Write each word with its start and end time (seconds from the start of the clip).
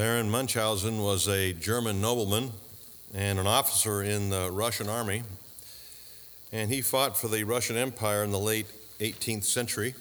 Baron 0.00 0.30
Munchausen 0.30 1.02
was 1.02 1.28
a 1.28 1.52
German 1.52 2.00
nobleman 2.00 2.52
and 3.12 3.38
an 3.38 3.46
officer 3.46 4.02
in 4.02 4.30
the 4.30 4.50
Russian 4.50 4.88
army, 4.88 5.24
and 6.50 6.70
he 6.70 6.80
fought 6.80 7.18
for 7.18 7.28
the 7.28 7.44
Russian 7.44 7.76
Empire 7.76 8.24
in 8.24 8.30
the 8.30 8.38
late 8.38 8.64
18th 9.00 9.44
century. 9.44 9.94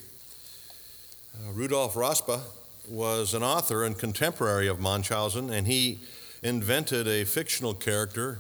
Uh, 1.36 1.52
Rudolf 1.52 1.96
Raspe 1.96 2.40
was 2.88 3.34
an 3.34 3.44
author 3.44 3.84
and 3.84 3.98
contemporary 3.98 4.68
of 4.70 4.80
Munchausen, 4.80 5.50
and 5.50 5.68
he 5.68 6.00
invented 6.42 7.06
a 7.06 7.26
fictional 7.26 7.74
character 7.74 8.40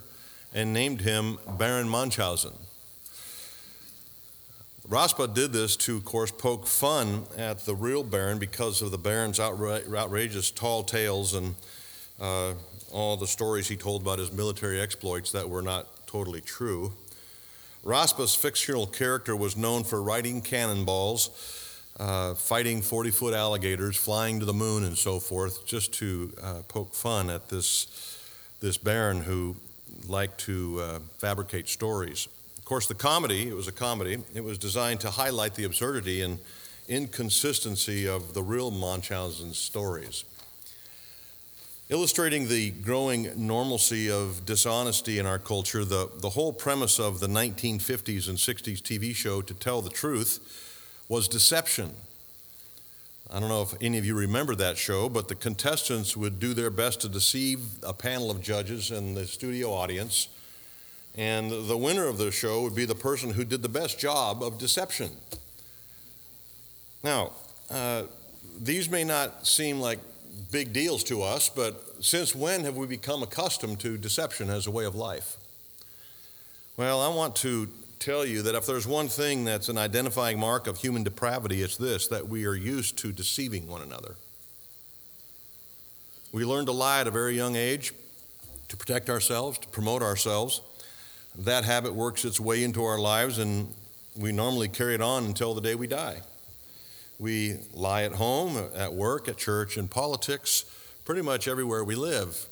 and 0.53 0.71
named 0.71 1.01
him 1.01 1.39
Baron 1.57 1.89
Munchausen. 1.89 2.53
Raspe 4.89 5.35
did 5.35 5.53
this 5.53 5.75
to, 5.75 5.97
of 5.97 6.05
course, 6.05 6.31
poke 6.31 6.65
fun 6.65 7.25
at 7.37 7.59
the 7.59 7.75
real 7.75 8.03
Baron 8.03 8.39
because 8.39 8.81
of 8.81 8.89
the 8.89 8.97
Baron's 8.97 9.37
outra- 9.37 9.93
outrageous 9.93 10.49
tall 10.49 10.81
tales 10.83 11.35
and 11.35 11.53
uh, 12.19 12.55
all 12.91 13.15
the 13.15 13.27
stories 13.27 13.67
he 13.67 13.75
told 13.75 14.01
about 14.01 14.17
his 14.17 14.31
military 14.31 14.81
exploits 14.81 15.31
that 15.31 15.47
were 15.47 15.61
not 15.61 16.07
totally 16.07 16.41
true. 16.41 16.91
Raspe's 17.85 18.33
fictional 18.33 18.87
character 18.87 19.35
was 19.35 19.55
known 19.55 19.83
for 19.83 20.01
riding 20.01 20.41
cannonballs, 20.41 21.29
uh, 21.99 22.33
fighting 22.33 22.81
40 22.81 23.11
foot 23.11 23.35
alligators, 23.35 23.95
flying 23.95 24.39
to 24.39 24.45
the 24.45 24.53
moon, 24.53 24.83
and 24.83 24.97
so 24.97 25.19
forth, 25.19 25.67
just 25.67 25.93
to 25.93 26.33
uh, 26.41 26.61
poke 26.67 26.95
fun 26.95 27.29
at 27.29 27.47
this, 27.49 28.17
this 28.59 28.79
Baron 28.79 29.21
who 29.21 29.55
liked 30.07 30.39
to 30.41 30.81
uh, 30.81 30.99
fabricate 31.19 31.69
stories. 31.69 32.27
Of 32.69 32.71
course, 32.71 32.85
the 32.85 32.93
comedy, 32.93 33.47
it 33.47 33.55
was 33.55 33.67
a 33.67 33.71
comedy, 33.71 34.19
it 34.35 34.43
was 34.43 34.59
designed 34.59 34.99
to 34.99 35.09
highlight 35.09 35.55
the 35.55 35.63
absurdity 35.63 36.21
and 36.21 36.37
inconsistency 36.87 38.07
of 38.07 38.35
the 38.35 38.43
real 38.43 38.69
Munchausen 38.69 39.55
stories. 39.55 40.23
Illustrating 41.89 42.47
the 42.47 42.69
growing 42.69 43.47
normalcy 43.47 44.11
of 44.11 44.45
dishonesty 44.45 45.17
in 45.17 45.25
our 45.25 45.39
culture, 45.39 45.83
the, 45.83 46.11
the 46.19 46.29
whole 46.29 46.53
premise 46.53 46.99
of 46.99 47.19
the 47.19 47.25
1950s 47.25 48.29
and 48.29 48.37
60s 48.37 48.83
TV 48.83 49.15
show 49.15 49.41
To 49.41 49.55
Tell 49.55 49.81
the 49.81 49.89
Truth 49.89 51.03
was 51.07 51.27
deception. 51.27 51.95
I 53.31 53.39
don't 53.39 53.49
know 53.49 53.63
if 53.63 53.73
any 53.81 53.97
of 53.97 54.05
you 54.05 54.13
remember 54.13 54.53
that 54.53 54.77
show, 54.77 55.09
but 55.09 55.27
the 55.27 55.33
contestants 55.33 56.15
would 56.15 56.39
do 56.39 56.53
their 56.53 56.69
best 56.69 57.01
to 57.01 57.09
deceive 57.09 57.61
a 57.81 57.93
panel 57.93 58.29
of 58.29 58.43
judges 58.43 58.91
and 58.91 59.17
the 59.17 59.25
studio 59.25 59.73
audience. 59.73 60.27
And 61.15 61.51
the 61.67 61.77
winner 61.77 62.07
of 62.07 62.17
the 62.17 62.31
show 62.31 62.61
would 62.61 62.75
be 62.75 62.85
the 62.85 62.95
person 62.95 63.31
who 63.31 63.43
did 63.43 63.61
the 63.61 63.69
best 63.69 63.99
job 63.99 64.41
of 64.41 64.57
deception. 64.57 65.11
Now, 67.03 67.31
uh, 67.69 68.03
these 68.59 68.89
may 68.89 69.03
not 69.03 69.47
seem 69.47 69.79
like 69.79 69.99
big 70.51 70.73
deals 70.73 71.03
to 71.05 71.21
us, 71.21 71.49
but 71.49 72.03
since 72.03 72.33
when 72.33 72.63
have 72.63 72.77
we 72.77 72.87
become 72.87 73.23
accustomed 73.23 73.79
to 73.81 73.97
deception 73.97 74.49
as 74.49 74.67
a 74.67 74.71
way 74.71 74.85
of 74.85 74.95
life? 74.95 75.37
Well, 76.77 77.01
I 77.01 77.13
want 77.13 77.35
to 77.37 77.67
tell 77.99 78.25
you 78.25 78.41
that 78.43 78.55
if 78.55 78.65
there's 78.65 78.87
one 78.87 79.09
thing 79.09 79.43
that's 79.43 79.67
an 79.67 79.77
identifying 79.77 80.39
mark 80.39 80.67
of 80.67 80.77
human 80.77 81.03
depravity, 81.03 81.61
it's 81.61 81.75
this 81.75 82.07
that 82.07 82.29
we 82.29 82.45
are 82.45 82.55
used 82.55 82.97
to 82.99 83.11
deceiving 83.11 83.67
one 83.67 83.81
another. 83.81 84.15
We 86.31 86.45
learn 86.45 86.65
to 86.67 86.71
lie 86.71 87.01
at 87.01 87.07
a 87.07 87.11
very 87.11 87.35
young 87.35 87.55
age 87.55 87.93
to 88.69 88.77
protect 88.77 89.09
ourselves, 89.09 89.57
to 89.59 89.67
promote 89.67 90.01
ourselves. 90.01 90.61
That 91.39 91.63
habit 91.63 91.95
works 91.95 92.25
its 92.25 92.37
way 92.37 92.65
into 92.65 92.83
our 92.83 92.99
lives, 92.99 93.37
and 93.37 93.73
we 94.13 94.33
normally 94.33 94.67
carry 94.67 94.93
it 94.93 95.01
on 95.01 95.23
until 95.23 95.53
the 95.53 95.61
day 95.61 95.73
we 95.73 95.87
die. 95.87 96.19
We 97.17 97.59
lie 97.73 98.03
at 98.03 98.11
home, 98.11 98.57
at 98.75 98.93
work, 98.93 99.29
at 99.29 99.37
church, 99.37 99.77
in 99.77 99.87
politics, 99.87 100.65
pretty 101.05 101.21
much 101.21 101.47
everywhere 101.47 101.85
we 101.85 101.95
live. 101.95 102.45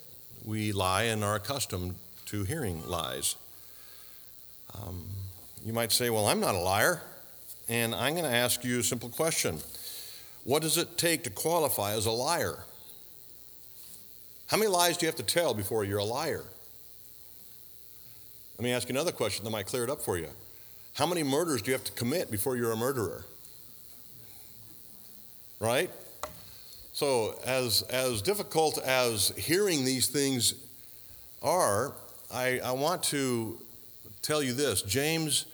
We 0.45 0.71
lie 0.71 1.03
and 1.03 1.21
are 1.21 1.35
accustomed 1.35 1.95
to 2.27 2.45
hearing 2.45 2.87
lies. 2.87 3.35
Um, 4.73 5.05
you 5.65 5.73
might 5.73 5.91
say, 5.91 6.09
Well, 6.09 6.27
I'm 6.27 6.39
not 6.39 6.55
a 6.55 6.59
liar. 6.59 7.01
And 7.67 7.93
I'm 7.93 8.13
going 8.13 8.23
to 8.23 8.33
ask 8.33 8.63
you 8.63 8.79
a 8.79 8.83
simple 8.83 9.09
question 9.09 9.59
What 10.45 10.61
does 10.61 10.77
it 10.77 10.97
take 10.97 11.25
to 11.25 11.29
qualify 11.29 11.91
as 11.91 12.05
a 12.05 12.11
liar? 12.11 12.63
How 14.47 14.55
many 14.55 14.69
lies 14.69 14.95
do 14.95 15.05
you 15.05 15.09
have 15.09 15.17
to 15.17 15.23
tell 15.23 15.53
before 15.53 15.83
you're 15.83 15.97
a 15.97 16.05
liar? 16.05 16.45
Let 18.57 18.63
me 18.63 18.71
ask 18.71 18.89
you 18.89 18.93
another 18.93 19.11
question 19.11 19.43
that 19.43 19.51
might 19.51 19.67
clear 19.67 19.83
it 19.83 19.89
up 19.91 20.01
for 20.01 20.17
you. 20.17 20.29
How 20.95 21.05
many 21.05 21.21
murders 21.21 21.61
do 21.61 21.69
you 21.69 21.73
have 21.73 21.83
to 21.83 21.91
commit 21.91 22.31
before 22.31 22.57
you're 22.57 22.71
a 22.71 22.75
murderer? 22.75 23.23
Right? 25.59 25.91
So, 26.91 27.35
as, 27.45 27.83
as 27.83 28.23
difficult 28.23 28.79
as 28.79 29.29
hearing 29.37 29.85
these 29.85 30.07
things 30.07 30.55
are, 31.43 31.93
I, 32.33 32.59
I 32.63 32.71
want 32.71 33.03
to 33.03 33.61
tell 34.23 34.41
you 34.41 34.53
this. 34.53 34.81
James, 34.81 35.45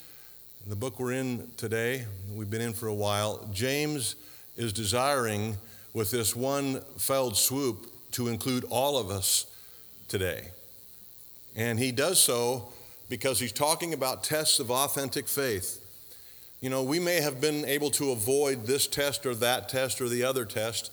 the 0.66 0.76
book 0.78 0.98
we're 0.98 1.12
in 1.12 1.52
today, 1.58 2.06
we've 2.34 2.50
been 2.50 2.62
in 2.62 2.72
for 2.72 2.88
a 2.88 2.94
while, 2.94 3.50
James 3.52 4.16
is 4.56 4.72
desiring 4.72 5.58
with 5.92 6.10
this 6.10 6.38
one 6.38 6.80
felled 6.96 7.36
swoop 7.36 7.86
to 8.12 8.30
include 8.30 8.64
all 8.70 8.98
of 8.98 9.10
us 9.10 9.46
today. 10.08 10.52
And 11.54 11.78
he 11.78 11.92
does 11.92 12.18
so 12.24 12.72
because 13.14 13.40
he's 13.40 13.52
talking 13.52 13.94
about 13.94 14.24
tests 14.24 14.60
of 14.60 14.72
authentic 14.72 15.28
faith. 15.28 15.80
You 16.62 16.72
know, 16.72 16.82
we 16.82 16.98
may 16.98 17.22
have 17.22 17.40
been 17.40 17.64
able 17.64 17.92
to 17.92 18.10
avoid 18.10 18.66
this 18.66 18.88
test 18.88 19.28
or 19.28 19.36
that 19.36 19.70
test 19.70 20.02
or 20.02 20.10
the 20.10 20.24
other 20.24 20.46
test 20.46 20.92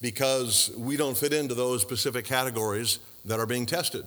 because 0.00 0.72
we 0.76 0.96
don't 0.96 1.16
fit 1.16 1.32
into 1.32 1.54
those 1.54 1.80
specific 1.80 2.24
categories 2.24 2.98
that 3.24 3.38
are 3.38 3.46
being 3.46 3.66
tested. 3.66 4.04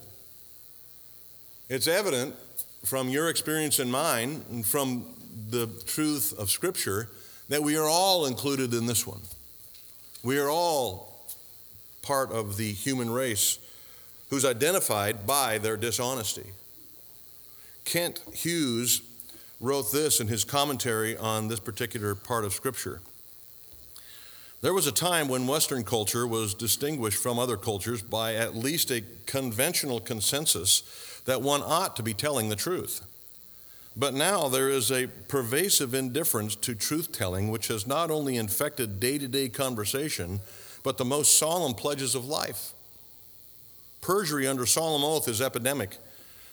It's 1.70 1.88
evident 1.88 2.36
from 2.84 3.08
your 3.08 3.30
experience 3.30 3.80
and 3.80 3.90
mine, 3.90 4.44
and 4.52 4.66
from 4.66 5.06
the 5.50 5.68
truth 5.86 6.38
of 6.38 6.50
Scripture, 6.50 7.08
that 7.48 7.64
we 7.64 7.78
are 7.78 7.88
all 7.88 8.26
included 8.26 8.74
in 8.74 8.88
this 8.88 9.08
one. 9.08 9.22
We 10.22 10.38
are 10.38 10.50
all 10.50 11.26
part 12.02 12.30
of 12.34 12.58
the 12.58 12.74
human 12.74 13.10
race 13.10 13.58
who's 14.30 14.44
identified 14.44 15.26
by 15.26 15.60
their 15.60 15.78
dishonesty. 15.78 16.52
Kent 17.86 18.22
Hughes 18.34 19.02
wrote 19.60 19.92
this 19.92 20.20
in 20.20 20.28
his 20.28 20.44
commentary 20.44 21.18
on 21.18 21.48
this 21.48 21.60
particular 21.60 22.16
part 22.16 22.46
of 22.46 22.54
Scripture. 22.54 23.02
There 24.62 24.74
was 24.74 24.88
a 24.88 24.94
time 24.94 25.28
when 25.28 25.46
Western 25.46 25.84
culture 25.84 26.26
was 26.26 26.54
distinguished 26.54 27.22
from 27.22 27.38
other 27.38 27.58
cultures 27.58 28.02
by 28.02 28.36
at 28.36 28.56
least 28.56 28.92
a 28.92 29.04
conventional 29.26 30.00
consensus 30.00 30.84
that 31.26 31.42
one 31.42 31.62
ought 31.62 31.96
to 31.98 32.04
be 32.04 32.14
telling 32.14 32.50
the 32.50 32.56
truth. 32.56 33.02
But 33.96 34.14
now 34.14 34.48
there 34.48 34.70
is 34.70 34.92
a 34.92 35.08
pervasive 35.28 35.94
indifference 35.94 36.56
to 36.56 36.76
truth 36.76 37.12
telling, 37.12 37.52
which 37.52 37.68
has 37.68 37.86
not 37.86 38.10
only 38.10 38.38
infected 38.38 39.00
day 39.00 39.18
to 39.18 39.28
day 39.28 39.50
conversation, 39.50 40.40
but 40.82 40.98
the 40.98 41.06
most 41.06 41.38
solemn 41.38 41.74
pledges 41.74 42.16
of 42.16 42.26
life. 42.26 42.72
Perjury 44.02 44.48
under 44.48 44.66
solemn 44.66 45.04
oath 45.04 45.28
is 45.28 45.42
epidemic. 45.42 45.98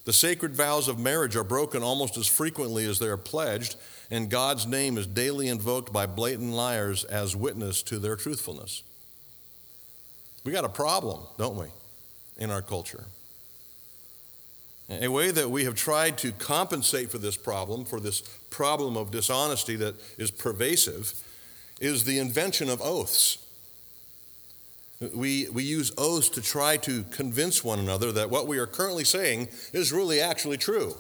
The 0.05 0.13
sacred 0.13 0.55
vows 0.55 0.89
of 0.89 0.99
marriage 0.99 1.37
are 1.37 1.45
broken 1.45 1.83
almost 1.83 2.17
as 2.17 2.27
frequently 2.27 2.87
as 2.87 2.99
they 2.99 3.07
are 3.07 3.17
pledged, 3.17 3.77
and 4.11 4.31
God's 4.31 4.67
name 4.67 4.97
is 4.97 5.07
daily 5.07 5.49
invoked 5.49 5.93
by 5.93 6.07
blatant 6.07 6.53
liars 6.53 7.05
as 7.05 7.37
witness 7.37 7.83
to 7.83 7.99
their 7.99 8.17
truthfulness. 8.17 8.83
We 10.45 10.53
got 10.53 10.65
a 10.65 10.71
problem, 10.71 11.21
don't 11.37 11.57
we, 11.57 11.67
in 12.39 12.51
our 12.51 12.63
culture? 12.63 13.05
A 14.89 15.09
way 15.09 15.31
that 15.31 15.51
we 15.51 15.65
have 15.65 15.77
tried 15.77 16.19
to 16.19 16.33
compensate 16.33 17.11
for 17.11 17.19
this 17.19 17.37
problem, 17.37 17.85
for 17.85 18.01
this 18.01 18.23
problem 18.49 18.97
of 18.97 19.13
dishonesty 19.13 19.77
that 19.77 19.95
is 20.19 20.31
pervasive, 20.31 21.13
is 21.81 22.05
the 22.05 22.19
invention 22.19 22.69
of 22.69 22.83
oaths. 22.83 23.39
We, 25.01 25.49
we 25.49 25.63
use 25.63 25.93
oaths 25.97 26.29
to 26.31 26.43
try 26.43 26.77
to 26.79 27.05
convince 27.05 27.65
one 27.65 27.79
another 27.79 28.13
that 28.13 28.29
what 28.29 28.47
we 28.47 28.59
are 28.59 28.67
currently 28.67 29.05
saying 29.05 29.49
is 29.73 29.93
really 29.93 30.21
actually 30.21 30.59
true. 30.59 30.95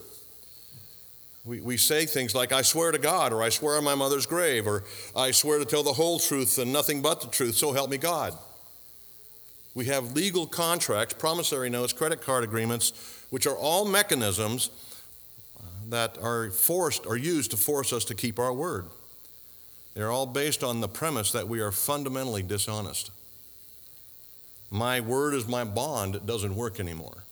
We, 1.44 1.60
we 1.60 1.76
say 1.76 2.06
things 2.06 2.34
like, 2.34 2.50
I 2.50 2.62
swear 2.62 2.92
to 2.92 2.98
God, 2.98 3.30
or 3.30 3.42
I 3.42 3.50
swear 3.50 3.76
on 3.76 3.84
my 3.84 3.94
mother's 3.94 4.24
grave, 4.24 4.66
or 4.66 4.84
I 5.14 5.32
swear 5.32 5.58
to 5.58 5.66
tell 5.66 5.82
the 5.82 5.92
whole 5.92 6.18
truth 6.18 6.56
and 6.56 6.72
nothing 6.72 7.02
but 7.02 7.20
the 7.20 7.26
truth, 7.26 7.56
so 7.56 7.72
help 7.72 7.90
me 7.90 7.98
God. 7.98 8.32
We 9.74 9.84
have 9.86 10.12
legal 10.12 10.46
contracts, 10.46 11.14
promissory 11.14 11.68
notes, 11.68 11.92
credit 11.92 12.22
card 12.22 12.42
agreements, 12.42 12.94
which 13.28 13.46
are 13.46 13.56
all 13.56 13.84
mechanisms 13.84 14.70
that 15.88 16.16
are 16.22 16.50
forced 16.50 17.04
or 17.04 17.18
used 17.18 17.50
to 17.50 17.58
force 17.58 17.92
us 17.92 18.06
to 18.06 18.14
keep 18.14 18.38
our 18.38 18.52
word. 18.52 18.86
They're 19.92 20.10
all 20.10 20.26
based 20.26 20.64
on 20.64 20.80
the 20.80 20.88
premise 20.88 21.32
that 21.32 21.48
we 21.48 21.60
are 21.60 21.72
fundamentally 21.72 22.42
dishonest. 22.42 23.10
My 24.70 25.00
word 25.00 25.34
is 25.34 25.48
my 25.48 25.64
bond, 25.64 26.14
it 26.14 26.26
doesn't 26.26 26.54
work 26.54 26.78
anymore. 26.78 27.24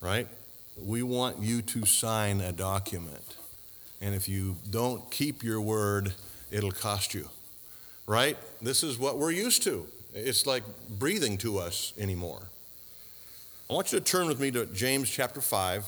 Right? 0.00 0.28
We 0.76 1.02
want 1.02 1.38
you 1.38 1.62
to 1.62 1.86
sign 1.86 2.40
a 2.40 2.52
document. 2.52 3.36
And 4.02 4.14
if 4.14 4.28
you 4.28 4.56
don't 4.68 5.10
keep 5.10 5.42
your 5.42 5.60
word, 5.60 6.12
it'll 6.50 6.70
cost 6.70 7.14
you. 7.14 7.30
Right? 8.06 8.36
This 8.60 8.82
is 8.82 8.98
what 8.98 9.18
we're 9.18 9.32
used 9.32 9.62
to 9.64 9.86
It's 10.14 10.46
like 10.46 10.62
breathing 10.98 11.38
to 11.38 11.58
us 11.58 11.94
anymore. 11.98 12.42
I 13.68 13.74
want 13.74 13.92
you 13.92 13.98
to 13.98 14.04
turn 14.04 14.28
with 14.28 14.38
me 14.38 14.50
to 14.52 14.66
James 14.66 15.10
chapter 15.10 15.40
5, 15.40 15.84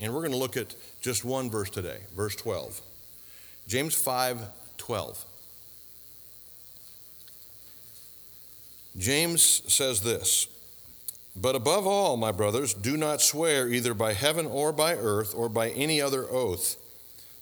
and 0.00 0.12
we're 0.12 0.20
going 0.20 0.32
to 0.32 0.38
look 0.38 0.56
at 0.56 0.74
just 1.00 1.24
one 1.24 1.50
verse 1.50 1.70
today, 1.70 1.98
verse 2.16 2.34
12. 2.34 2.80
James 3.68 3.94
5 3.94 4.40
12. 4.78 5.24
James 8.96 9.62
says 9.72 10.02
this 10.02 10.48
But 11.36 11.56
above 11.56 11.86
all, 11.86 12.16
my 12.16 12.32
brothers, 12.32 12.74
do 12.74 12.96
not 12.96 13.20
swear 13.20 13.68
either 13.68 13.94
by 13.94 14.12
heaven 14.12 14.46
or 14.46 14.72
by 14.72 14.94
earth 14.94 15.34
or 15.34 15.48
by 15.48 15.70
any 15.70 16.00
other 16.00 16.24
oath, 16.30 16.76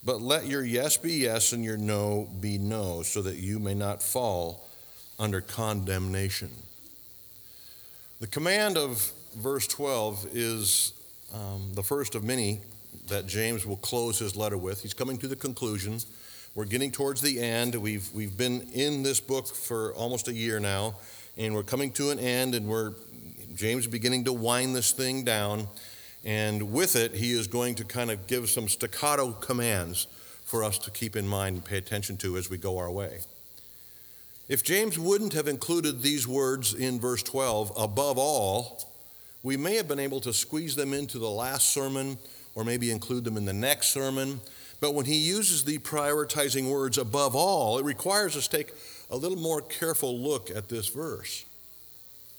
but 0.05 0.21
let 0.21 0.47
your 0.47 0.65
yes 0.65 0.97
be 0.97 1.13
yes 1.13 1.53
and 1.53 1.65
your 1.65 1.77
no 1.77 2.29
be 2.41 2.59
no, 2.59 3.03
so 3.03 3.23
that 3.23 3.37
you 3.37 3.59
may 3.59 3.75
not 3.75 4.03
fall 4.03 4.67
under 5.19 5.41
condemnation. 5.41 6.51
The 8.21 8.27
command 8.27 8.77
of 8.77 9.13
verse 9.37 9.67
12 9.67 10.29
is 10.33 10.93
um, 11.35 11.71
the 11.75 11.83
first 11.83 12.15
of 12.15 12.25
many 12.25 12.61
that 13.09 13.27
James 13.27 13.67
will 13.67 13.77
close 13.77 14.19
his 14.19 14.37
letter 14.37 14.57
with. 14.57 14.83
He's 14.83 14.95
coming 14.95 15.19
to 15.19 15.29
the 15.29 15.37
conclusion. 15.37 15.99
We're 16.55 16.65
getting 16.65 16.91
towards 16.91 17.21
the 17.21 17.41
end. 17.41 17.75
We've, 17.75 18.09
we've 18.13 18.37
been 18.37 18.63
in 18.73 19.03
this 19.03 19.21
book 19.21 19.47
for 19.47 19.93
almost 19.95 20.29
a 20.29 20.33
year 20.33 20.59
now, 20.59 20.97
and 21.41 21.55
we're 21.55 21.63
coming 21.63 21.91
to 21.93 22.11
an 22.11 22.19
end, 22.19 22.55
and 22.55 22.67
we're 22.67 22.93
James 23.55 23.87
beginning 23.87 24.25
to 24.25 24.33
wind 24.33 24.77
this 24.77 24.93
thing 24.93 25.25
down. 25.25 25.69
And 26.23 26.71
with 26.71 26.97
it, 26.97 27.15
he 27.15 27.33
is 27.33 27.47
going 27.47 27.77
to 27.77 27.85
kind 27.85 28.11
of 28.11 28.27
give 28.27 28.51
some 28.51 28.69
staccato 28.69 29.33
commands 29.33 30.07
for 30.45 30.63
us 30.63 30.77
to 30.81 30.91
keep 30.91 31.17
in 31.17 31.27
mind 31.27 31.57
and 31.57 31.65
pay 31.65 31.79
attention 31.79 32.19
to 32.19 32.37
as 32.37 32.51
we 32.51 32.59
go 32.59 32.77
our 32.77 32.91
way. 32.91 33.21
If 34.49 34.63
James 34.63 34.99
wouldn't 34.99 35.33
have 35.33 35.49
included 35.49 36.03
these 36.03 36.29
words 36.29 36.75
in 36.75 37.01
verse 37.01 37.23
12, 37.23 37.73
above 37.75 38.19
all, 38.19 38.85
we 39.43 39.57
may 39.57 39.77
have 39.77 39.89
been 39.89 39.99
able 39.99 40.21
to 40.21 40.35
squeeze 40.35 40.77
them 40.77 40.93
into 40.93 41.19
the 41.19 41.31
last 41.31 41.71
sermon 41.71 42.19
or 42.55 42.65
maybe 42.65 42.91
include 42.91 43.25
them 43.25 43.39
in 43.39 43.47
the 43.47 43.55
next 43.55 43.93
sermon. 43.93 44.43
But 44.79 44.93
when 44.93 45.07
he 45.07 45.17
uses 45.17 45.65
the 45.65 45.79
prioritizing 45.79 46.71
words 46.71 46.99
above 46.99 47.35
all, 47.35 47.79
it 47.79 47.85
requires 47.87 48.37
us 48.37 48.47
to 48.49 48.59
take 48.59 48.75
a 49.11 49.17
little 49.17 49.39
more 49.39 49.61
careful 49.61 50.19
look 50.19 50.51
at 50.51 50.69
this 50.69 50.89
verse. 50.89 51.45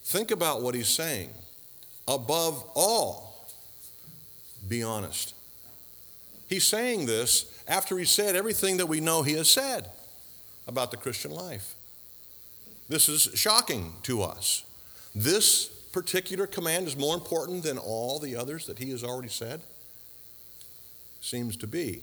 Think 0.04 0.32
about 0.32 0.62
what 0.62 0.74
he's 0.74 0.88
saying. 0.88 1.30
Above 2.08 2.66
all, 2.76 3.48
be 4.68 4.82
honest. 4.82 5.36
He's 6.48 6.66
saying 6.66 7.06
this 7.06 7.46
after 7.68 7.98
he 7.98 8.06
said 8.06 8.36
everything 8.36 8.78
that 8.78 8.88
we 8.88 9.00
know 9.00 9.24
he 9.24 9.34
has 9.34 9.50
said 9.50 9.90
about 10.68 10.92
the 10.92 10.98
Christian 10.98 11.32
life. 11.32 11.76
This 12.90 13.08
is 13.08 13.30
shocking 13.36 13.94
to 14.04 14.22
us. 14.22 14.64
This 15.16 15.68
particular 15.92 16.48
command 16.48 16.88
is 16.88 16.98
more 16.98 17.16
important 17.16 17.64
than 17.64 17.78
all 17.78 18.20
the 18.20 18.36
others 18.36 18.66
that 18.66 18.80
he 18.80 18.92
has 18.92 19.04
already 19.04 19.30
said? 19.30 19.62
Seems 21.22 21.56
to 21.58 21.68
be. 21.68 22.02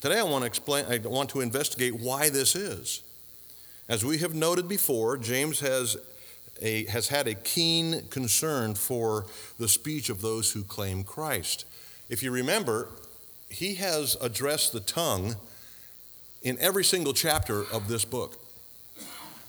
Today 0.00 0.18
I 0.18 0.22
want 0.22 0.42
to 0.42 0.46
explain 0.46 0.86
I 0.86 0.98
want 0.98 1.30
to 1.30 1.40
investigate 1.40 2.00
why 2.00 2.30
this 2.30 2.56
is. 2.56 3.02
As 3.90 4.04
we 4.04 4.18
have 4.18 4.36
noted 4.36 4.68
before, 4.68 5.18
James 5.18 5.58
has 5.58 5.96
a, 6.62 6.84
has 6.84 7.08
had 7.08 7.26
a 7.26 7.34
keen 7.34 8.02
concern 8.08 8.76
for 8.76 9.26
the 9.58 9.66
speech 9.66 10.08
of 10.08 10.22
those 10.22 10.52
who 10.52 10.62
claim 10.62 11.02
Christ. 11.02 11.64
If 12.08 12.22
you 12.22 12.30
remember, 12.30 12.88
he 13.48 13.74
has 13.74 14.16
addressed 14.20 14.72
the 14.72 14.78
tongue 14.78 15.34
in 16.40 16.56
every 16.60 16.84
single 16.84 17.12
chapter 17.12 17.62
of 17.72 17.88
this 17.88 18.04
book 18.04 18.36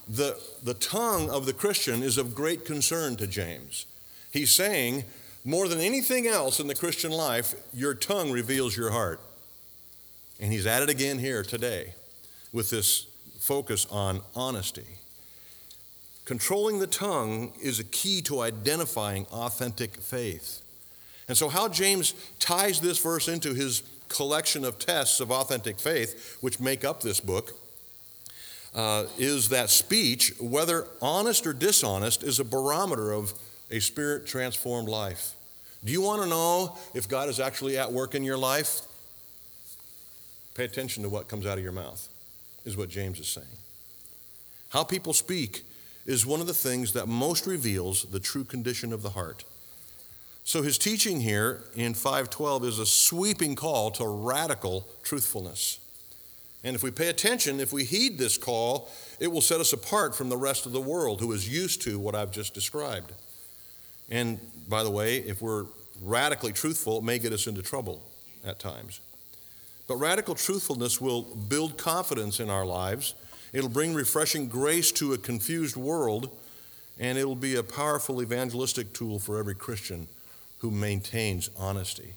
the, 0.09 0.41
the 0.63 0.73
tongue 0.73 1.29
of 1.29 1.45
the 1.45 1.53
Christian 1.53 2.01
is 2.01 2.17
of 2.17 2.33
great 2.33 2.65
concern 2.65 3.15
to 3.17 3.27
James. 3.27 3.85
He's 4.31 4.51
saying, 4.51 5.05
more 5.45 5.67
than 5.67 5.79
anything 5.79 6.27
else 6.27 6.59
in 6.59 6.67
the 6.67 6.75
Christian 6.75 7.11
life, 7.11 7.53
your 7.73 7.93
tongue 7.93 8.31
reveals 8.31 8.75
your 8.75 8.89
heart. 8.89 9.21
And 10.39 10.51
he's 10.51 10.65
at 10.65 10.81
it 10.81 10.89
again 10.89 11.19
here 11.19 11.43
today 11.43 11.93
with 12.51 12.71
this 12.71 13.05
focus 13.51 13.85
on 13.91 14.21
honesty. 14.33 14.85
Controlling 16.23 16.79
the 16.79 16.87
tongue 16.87 17.51
is 17.61 17.81
a 17.81 17.83
key 17.83 18.21
to 18.21 18.39
identifying 18.39 19.25
authentic 19.25 19.97
faith. 19.97 20.61
And 21.27 21.35
so, 21.35 21.49
how 21.49 21.67
James 21.67 22.13
ties 22.39 22.79
this 22.79 22.97
verse 22.97 23.27
into 23.27 23.53
his 23.53 23.83
collection 24.07 24.63
of 24.63 24.79
tests 24.79 25.19
of 25.19 25.31
authentic 25.31 25.79
faith, 25.79 26.37
which 26.39 26.61
make 26.61 26.85
up 26.85 27.01
this 27.01 27.19
book, 27.19 27.51
uh, 28.73 29.07
is 29.17 29.49
that 29.49 29.69
speech, 29.69 30.31
whether 30.39 30.87
honest 31.01 31.45
or 31.45 31.51
dishonest, 31.51 32.23
is 32.23 32.39
a 32.39 32.45
barometer 32.45 33.11
of 33.11 33.33
a 33.69 33.81
spirit 33.81 34.25
transformed 34.25 34.87
life. 34.87 35.33
Do 35.83 35.91
you 35.91 36.01
want 36.01 36.23
to 36.23 36.29
know 36.29 36.77
if 36.93 37.09
God 37.09 37.27
is 37.27 37.41
actually 37.41 37.77
at 37.77 37.91
work 37.91 38.15
in 38.15 38.23
your 38.23 38.37
life? 38.37 38.79
Pay 40.53 40.63
attention 40.63 41.03
to 41.03 41.09
what 41.09 41.27
comes 41.27 41.45
out 41.45 41.57
of 41.57 41.63
your 41.65 41.73
mouth, 41.73 42.07
is 42.65 42.77
what 42.77 42.89
James 42.89 43.19
is 43.19 43.27
saying. 43.27 43.47
How 44.69 44.83
people 44.83 45.13
speak 45.13 45.63
is 46.05 46.25
one 46.25 46.41
of 46.41 46.47
the 46.47 46.53
things 46.53 46.93
that 46.93 47.07
most 47.07 47.45
reveals 47.45 48.05
the 48.05 48.19
true 48.19 48.43
condition 48.43 48.93
of 48.93 49.01
the 49.01 49.09
heart. 49.09 49.43
So 50.43 50.63
his 50.63 50.77
teaching 50.77 51.21
here 51.21 51.63
in 51.75 51.93
512 51.93 52.65
is 52.65 52.79
a 52.79 52.85
sweeping 52.85 53.55
call 53.55 53.91
to 53.91 54.05
radical 54.05 54.87
truthfulness. 55.03 55.79
And 56.63 56.75
if 56.75 56.83
we 56.83 56.91
pay 56.91 57.09
attention, 57.09 57.59
if 57.59 57.73
we 57.73 57.83
heed 57.83 58.17
this 58.17 58.37
call, 58.37 58.89
it 59.19 59.27
will 59.27 59.41
set 59.41 59.59
us 59.59 59.73
apart 59.73 60.15
from 60.15 60.29
the 60.29 60.37
rest 60.37 60.65
of 60.65 60.71
the 60.71 60.81
world 60.81 61.19
who 61.19 61.31
is 61.31 61.49
used 61.49 61.81
to 61.83 61.99
what 61.99 62.15
I've 62.15 62.31
just 62.31 62.53
described. 62.53 63.11
And 64.09 64.39
by 64.67 64.83
the 64.83 64.91
way, 64.91 65.17
if 65.17 65.41
we're 65.41 65.65
radically 66.01 66.53
truthful, 66.53 66.99
it 66.99 67.03
may 67.03 67.19
get 67.19 67.33
us 67.33 67.47
into 67.47 67.61
trouble 67.61 68.03
at 68.45 68.59
times. 68.59 68.99
But 69.91 69.97
radical 69.97 70.35
truthfulness 70.35 71.01
will 71.01 71.23
build 71.23 71.77
confidence 71.77 72.39
in 72.39 72.49
our 72.49 72.65
lives. 72.65 73.13
It'll 73.51 73.69
bring 73.69 73.93
refreshing 73.93 74.47
grace 74.47 74.89
to 74.93 75.11
a 75.11 75.17
confused 75.17 75.75
world, 75.75 76.29
and 76.97 77.17
it'll 77.17 77.35
be 77.35 77.57
a 77.57 77.63
powerful 77.63 78.21
evangelistic 78.21 78.93
tool 78.93 79.19
for 79.19 79.37
every 79.37 79.53
Christian 79.53 80.07
who 80.59 80.71
maintains 80.71 81.49
honesty. 81.57 82.13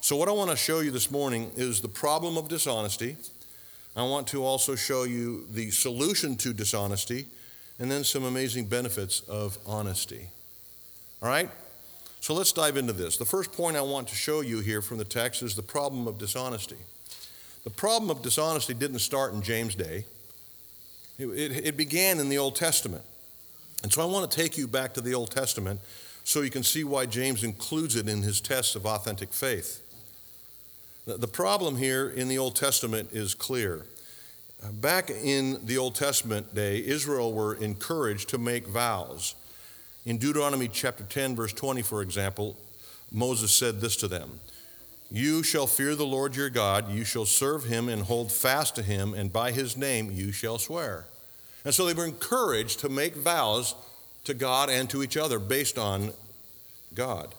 So, 0.00 0.14
what 0.14 0.28
I 0.28 0.30
want 0.30 0.52
to 0.52 0.56
show 0.56 0.78
you 0.78 0.92
this 0.92 1.10
morning 1.10 1.50
is 1.56 1.80
the 1.80 1.88
problem 1.88 2.38
of 2.38 2.46
dishonesty. 2.46 3.16
I 3.96 4.04
want 4.04 4.28
to 4.28 4.44
also 4.44 4.76
show 4.76 5.02
you 5.02 5.44
the 5.50 5.72
solution 5.72 6.36
to 6.36 6.52
dishonesty 6.52 7.26
and 7.80 7.90
then 7.90 8.04
some 8.04 8.22
amazing 8.22 8.66
benefits 8.66 9.22
of 9.22 9.58
honesty. 9.66 10.28
All 11.20 11.30
right? 11.30 11.50
So, 12.20 12.34
let's 12.34 12.52
dive 12.52 12.76
into 12.76 12.92
this. 12.92 13.16
The 13.16 13.24
first 13.24 13.52
point 13.52 13.76
I 13.76 13.80
want 13.82 14.08
to 14.08 14.14
show 14.14 14.40
you 14.40 14.60
here 14.60 14.82
from 14.82 14.98
the 14.98 15.04
text 15.04 15.42
is 15.42 15.54
the 15.54 15.62
problem 15.62 16.06
of 16.06 16.18
dishonesty. 16.18 16.76
The 17.64 17.70
problem 17.70 18.10
of 18.10 18.22
dishonesty 18.22 18.74
didn't 18.74 18.98
start 19.00 19.32
in 19.34 19.42
James' 19.42 19.74
day, 19.74 20.04
it, 21.18 21.26
it, 21.26 21.66
it 21.66 21.76
began 21.76 22.18
in 22.20 22.28
the 22.28 22.38
Old 22.38 22.56
Testament. 22.56 23.04
And 23.82 23.92
so, 23.92 24.02
I 24.02 24.04
want 24.06 24.30
to 24.30 24.36
take 24.36 24.58
you 24.58 24.66
back 24.66 24.94
to 24.94 25.00
the 25.00 25.14
Old 25.14 25.30
Testament 25.30 25.80
so 26.24 26.42
you 26.42 26.50
can 26.50 26.62
see 26.62 26.84
why 26.84 27.06
James 27.06 27.42
includes 27.42 27.96
it 27.96 28.08
in 28.08 28.22
his 28.22 28.40
tests 28.40 28.74
of 28.74 28.84
authentic 28.84 29.32
faith. 29.32 29.82
The 31.06 31.26
problem 31.26 31.76
here 31.76 32.06
in 32.06 32.28
the 32.28 32.36
Old 32.36 32.54
Testament 32.54 33.12
is 33.12 33.34
clear. 33.34 33.86
Back 34.72 35.08
in 35.08 35.64
the 35.64 35.78
Old 35.78 35.94
Testament 35.94 36.54
day, 36.54 36.84
Israel 36.84 37.32
were 37.32 37.54
encouraged 37.54 38.28
to 38.30 38.38
make 38.38 38.66
vows. 38.66 39.34
In 40.08 40.16
Deuteronomy 40.16 40.68
chapter 40.68 41.04
10, 41.04 41.36
verse 41.36 41.52
20, 41.52 41.82
for 41.82 42.00
example, 42.00 42.56
Moses 43.12 43.50
said 43.52 43.82
this 43.82 43.94
to 43.96 44.08
them 44.08 44.40
You 45.10 45.42
shall 45.42 45.66
fear 45.66 45.94
the 45.94 46.06
Lord 46.06 46.34
your 46.34 46.48
God, 46.48 46.90
you 46.90 47.04
shall 47.04 47.26
serve 47.26 47.64
him 47.64 47.90
and 47.90 48.00
hold 48.00 48.32
fast 48.32 48.74
to 48.76 48.82
him, 48.82 49.12
and 49.12 49.30
by 49.30 49.52
his 49.52 49.76
name 49.76 50.10
you 50.10 50.32
shall 50.32 50.56
swear. 50.56 51.04
And 51.62 51.74
so 51.74 51.84
they 51.84 51.92
were 51.92 52.06
encouraged 52.06 52.80
to 52.80 52.88
make 52.88 53.16
vows 53.16 53.74
to 54.24 54.32
God 54.32 54.70
and 54.70 54.88
to 54.88 55.02
each 55.02 55.18
other 55.18 55.38
based 55.38 55.76
on 55.76 56.14
God. 56.94 57.34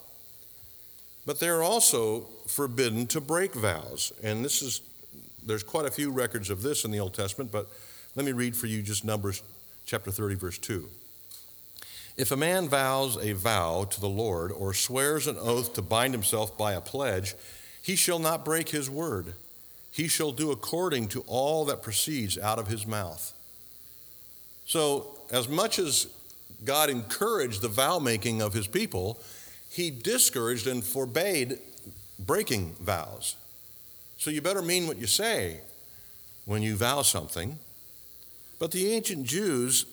But 1.25 1.39
they're 1.39 1.63
also 1.63 2.27
forbidden 2.45 3.07
to 3.07 3.19
break 3.19 3.55
vows. 3.55 4.13
And 4.23 4.45
this 4.45 4.61
is, 4.61 4.81
there's 5.43 5.63
quite 5.63 5.87
a 5.87 5.91
few 5.91 6.11
records 6.11 6.51
of 6.51 6.61
this 6.61 6.85
in 6.85 6.91
the 6.91 6.99
Old 6.99 7.15
Testament, 7.15 7.51
but 7.51 7.67
let 8.15 8.27
me 8.27 8.31
read 8.31 8.55
for 8.55 8.67
you 8.67 8.83
just 8.83 9.03
Numbers 9.03 9.41
chapter 9.87 10.11
30, 10.11 10.35
verse 10.35 10.59
2. 10.59 10.87
If 12.19 12.33
a 12.33 12.35
man 12.35 12.67
vows 12.67 13.15
a 13.15 13.31
vow 13.31 13.85
to 13.85 14.01
the 14.01 14.09
Lord 14.09 14.51
or 14.51 14.73
swears 14.73 15.25
an 15.25 15.37
oath 15.39 15.73
to 15.75 15.81
bind 15.81 16.13
himself 16.13 16.57
by 16.57 16.73
a 16.73 16.81
pledge, 16.81 17.33
he 17.81 17.95
shall 17.95 18.19
not 18.19 18.43
break 18.43 18.67
his 18.67 18.89
word. 18.89 19.35
He 19.89 20.09
shall 20.09 20.33
do 20.33 20.51
according 20.51 21.07
to 21.09 21.23
all 21.27 21.63
that 21.63 21.81
proceeds 21.81 22.37
out 22.37 22.59
of 22.59 22.67
his 22.67 22.85
mouth. 22.85 23.33
So, 24.65 25.17
as 25.31 25.47
much 25.47 25.79
as 25.79 26.07
God 26.65 26.89
encouraged 26.89 27.61
the 27.61 27.69
vow 27.69 27.99
making 27.99 28.41
of 28.41 28.51
his 28.51 28.67
people, 28.67 29.21
he 29.71 29.89
discouraged 29.89 30.67
and 30.67 30.83
forbade 30.83 31.57
breaking 32.19 32.75
vows. 32.81 33.37
So 34.17 34.29
you 34.29 34.41
better 34.41 34.61
mean 34.61 34.87
what 34.87 34.97
you 34.97 35.07
say 35.07 35.61
when 36.43 36.63
you 36.63 36.75
vow 36.75 37.01
something. 37.01 37.59
But 38.59 38.71
the 38.71 38.91
ancient 38.91 39.25
Jews 39.25 39.85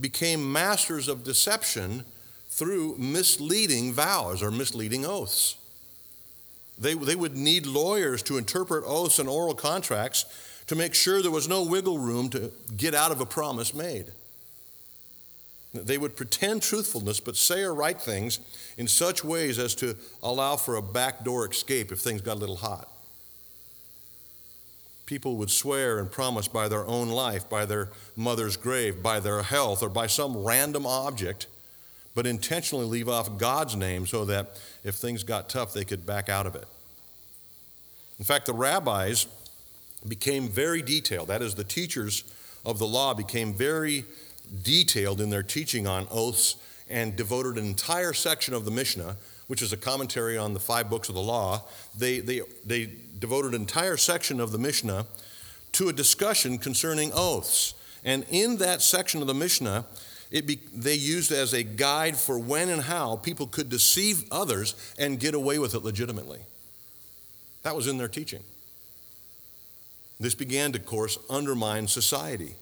became 0.00 0.52
masters 0.52 1.08
of 1.08 1.24
deception 1.24 2.04
through 2.48 2.96
misleading 2.98 3.92
vows 3.92 4.42
or 4.42 4.50
misleading 4.50 5.04
oaths. 5.04 5.56
They, 6.78 6.94
they 6.94 7.14
would 7.14 7.36
need 7.36 7.66
lawyers 7.66 8.22
to 8.24 8.38
interpret 8.38 8.84
oaths 8.86 9.18
and 9.18 9.28
oral 9.28 9.54
contracts 9.54 10.24
to 10.66 10.74
make 10.74 10.94
sure 10.94 11.20
there 11.20 11.30
was 11.30 11.48
no 11.48 11.62
wiggle 11.62 11.98
room 11.98 12.30
to 12.30 12.52
get 12.76 12.94
out 12.94 13.12
of 13.12 13.20
a 13.20 13.26
promise 13.26 13.74
made. 13.74 14.12
They 15.72 15.98
would 15.98 16.16
pretend 16.16 16.62
truthfulness 16.62 17.20
but 17.20 17.36
say 17.36 17.62
or 17.62 17.74
write 17.74 18.00
things 18.00 18.40
in 18.76 18.88
such 18.88 19.22
ways 19.22 19.58
as 19.58 19.74
to 19.76 19.96
allow 20.22 20.56
for 20.56 20.76
a 20.76 20.82
backdoor 20.82 21.48
escape 21.48 21.92
if 21.92 22.00
things 22.00 22.22
got 22.22 22.36
a 22.36 22.40
little 22.40 22.56
hot. 22.56 22.88
People 25.10 25.34
would 25.34 25.50
swear 25.50 25.98
and 25.98 26.08
promise 26.08 26.46
by 26.46 26.68
their 26.68 26.86
own 26.86 27.08
life, 27.08 27.50
by 27.50 27.64
their 27.64 27.88
mother's 28.14 28.56
grave, 28.56 29.02
by 29.02 29.18
their 29.18 29.42
health, 29.42 29.82
or 29.82 29.88
by 29.88 30.06
some 30.06 30.44
random 30.44 30.86
object, 30.86 31.48
but 32.14 32.28
intentionally 32.28 32.84
leave 32.84 33.08
off 33.08 33.36
God's 33.36 33.74
name 33.74 34.06
so 34.06 34.24
that 34.26 34.60
if 34.84 34.94
things 34.94 35.24
got 35.24 35.48
tough, 35.48 35.74
they 35.74 35.84
could 35.84 36.06
back 36.06 36.28
out 36.28 36.46
of 36.46 36.54
it. 36.54 36.64
In 38.20 38.24
fact, 38.24 38.46
the 38.46 38.52
rabbis 38.52 39.26
became 40.06 40.48
very 40.48 40.80
detailed. 40.80 41.26
That 41.26 41.42
is, 41.42 41.56
the 41.56 41.64
teachers 41.64 42.22
of 42.64 42.78
the 42.78 42.86
law 42.86 43.12
became 43.12 43.52
very 43.52 44.04
detailed 44.62 45.20
in 45.20 45.28
their 45.28 45.42
teaching 45.42 45.88
on 45.88 46.06
oaths 46.12 46.54
and 46.88 47.16
devoted 47.16 47.58
an 47.58 47.66
entire 47.66 48.12
section 48.12 48.54
of 48.54 48.64
the 48.64 48.70
Mishnah, 48.70 49.16
which 49.48 49.60
is 49.60 49.72
a 49.72 49.76
commentary 49.76 50.38
on 50.38 50.54
the 50.54 50.60
five 50.60 50.88
books 50.88 51.08
of 51.08 51.16
the 51.16 51.20
law. 51.20 51.64
They, 51.98 52.20
they, 52.20 52.42
they 52.64 52.90
devoted 53.20 53.54
an 53.54 53.60
entire 53.60 53.96
section 53.96 54.40
of 54.40 54.50
the 54.50 54.58
Mishnah 54.58 55.06
to 55.72 55.88
a 55.88 55.92
discussion 55.92 56.58
concerning 56.58 57.12
oaths. 57.14 57.74
And 58.04 58.24
in 58.30 58.56
that 58.56 58.82
section 58.82 59.20
of 59.20 59.26
the 59.26 59.34
Mishnah, 59.34 59.84
it 60.30 60.46
be, 60.46 60.60
they 60.74 60.94
used 60.94 61.32
as 61.32 61.52
a 61.52 61.62
guide 61.62 62.16
for 62.16 62.38
when 62.38 62.68
and 62.68 62.82
how 62.82 63.16
people 63.16 63.46
could 63.46 63.68
deceive 63.68 64.24
others 64.30 64.74
and 64.98 65.20
get 65.20 65.34
away 65.34 65.58
with 65.58 65.74
it 65.74 65.84
legitimately. 65.84 66.40
That 67.62 67.76
was 67.76 67.86
in 67.86 67.98
their 67.98 68.08
teaching. 68.08 68.42
This 70.18 70.34
began 70.34 70.72
to, 70.72 70.78
of 70.78 70.86
course, 70.86 71.18
undermine 71.28 71.88
society. 71.88 72.54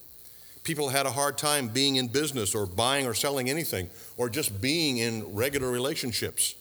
People 0.65 0.89
had 0.89 1.07
a 1.07 1.11
hard 1.11 1.39
time 1.39 1.69
being 1.69 1.97
in 1.97 2.09
business 2.09 2.55
or 2.55 2.67
buying 2.67 3.07
or 3.07 3.15
selling 3.15 3.49
anything 3.49 3.91
or 4.17 4.29
just 4.29 4.61
being 4.61 4.99
in 4.99 5.35
regular 5.35 5.71
relationships 5.71 6.55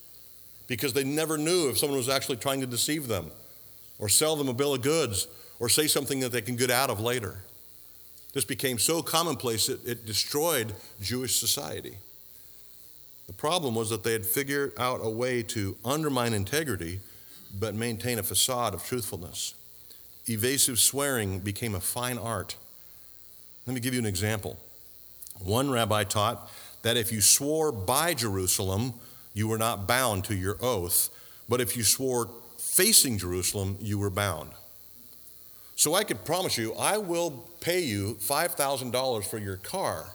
because 0.68 0.94
they 0.94 1.04
never 1.04 1.38
knew 1.38 1.70
if 1.70 1.78
someone 1.78 1.98
was 1.98 2.10
actually 2.10 2.38
trying 2.38 2.62
to 2.62 2.68
deceive 2.68 3.08
them 3.08 3.32
or 4.00 4.10
sell 4.10 4.36
them 4.36 4.50
a 4.50 4.54
bill 4.54 4.74
of 4.74 4.82
goods 4.82 5.28
or 5.60 5.70
say 5.70 5.88
something 5.88 6.20
that 6.20 6.32
they 6.32 6.42
can 6.42 6.56
get 6.56 6.70
out 6.70 6.90
of 6.90 7.00
later. 7.00 7.44
This 8.34 8.46
became 8.46 8.78
so 8.78 9.02
commonplace 9.02 9.68
that 9.68 9.86
it 9.86 10.06
destroyed 10.06 10.74
Jewish 11.02 11.40
society. 11.40 11.98
The 13.26 13.34
problem 13.34 13.76
was 13.76 13.90
that 13.90 14.04
they 14.04 14.14
had 14.14 14.26
figured 14.26 14.74
out 14.78 15.00
a 15.04 15.10
way 15.10 15.44
to 15.44 15.76
undermine 15.84 16.34
integrity 16.34 17.00
but 17.60 17.76
maintain 17.76 18.20
a 18.20 18.24
facade 18.24 18.74
of 18.74 18.84
truthfulness. 18.84 19.54
Evasive 20.28 20.80
swearing 20.80 21.40
became 21.40 21.76
a 21.76 21.80
fine 21.80 22.18
art. 22.18 22.58
Let 23.66 23.74
me 23.74 23.80
give 23.80 23.94
you 23.94 24.00
an 24.00 24.06
example. 24.06 24.58
One 25.40 25.70
rabbi 25.70 26.04
taught 26.04 26.50
that 26.82 26.98
if 26.98 27.12
you 27.12 27.22
swore 27.22 27.72
by 27.72 28.14
Jerusalem, 28.14 28.94
you 29.34 29.48
were 29.48 29.58
not 29.58 29.88
bound 29.88 30.24
to 30.26 30.36
your 30.36 30.58
oath, 30.62 31.10
but 31.48 31.62
if 31.62 31.78
you 31.78 31.84
swore 31.84 32.30
facing 32.78 33.18
Jerusalem, 33.18 33.76
you 33.82 33.98
were 33.98 34.12
bound. 34.12 34.52
So 35.76 35.96
I 35.96 36.04
could 36.04 36.24
promise 36.24 36.60
you, 36.60 36.76
I 36.76 37.00
will 37.00 37.50
pay 37.60 37.80
you 37.80 38.18
$5,000 38.20 39.26
for 39.26 39.40
your 39.40 39.58
car. 39.58 40.06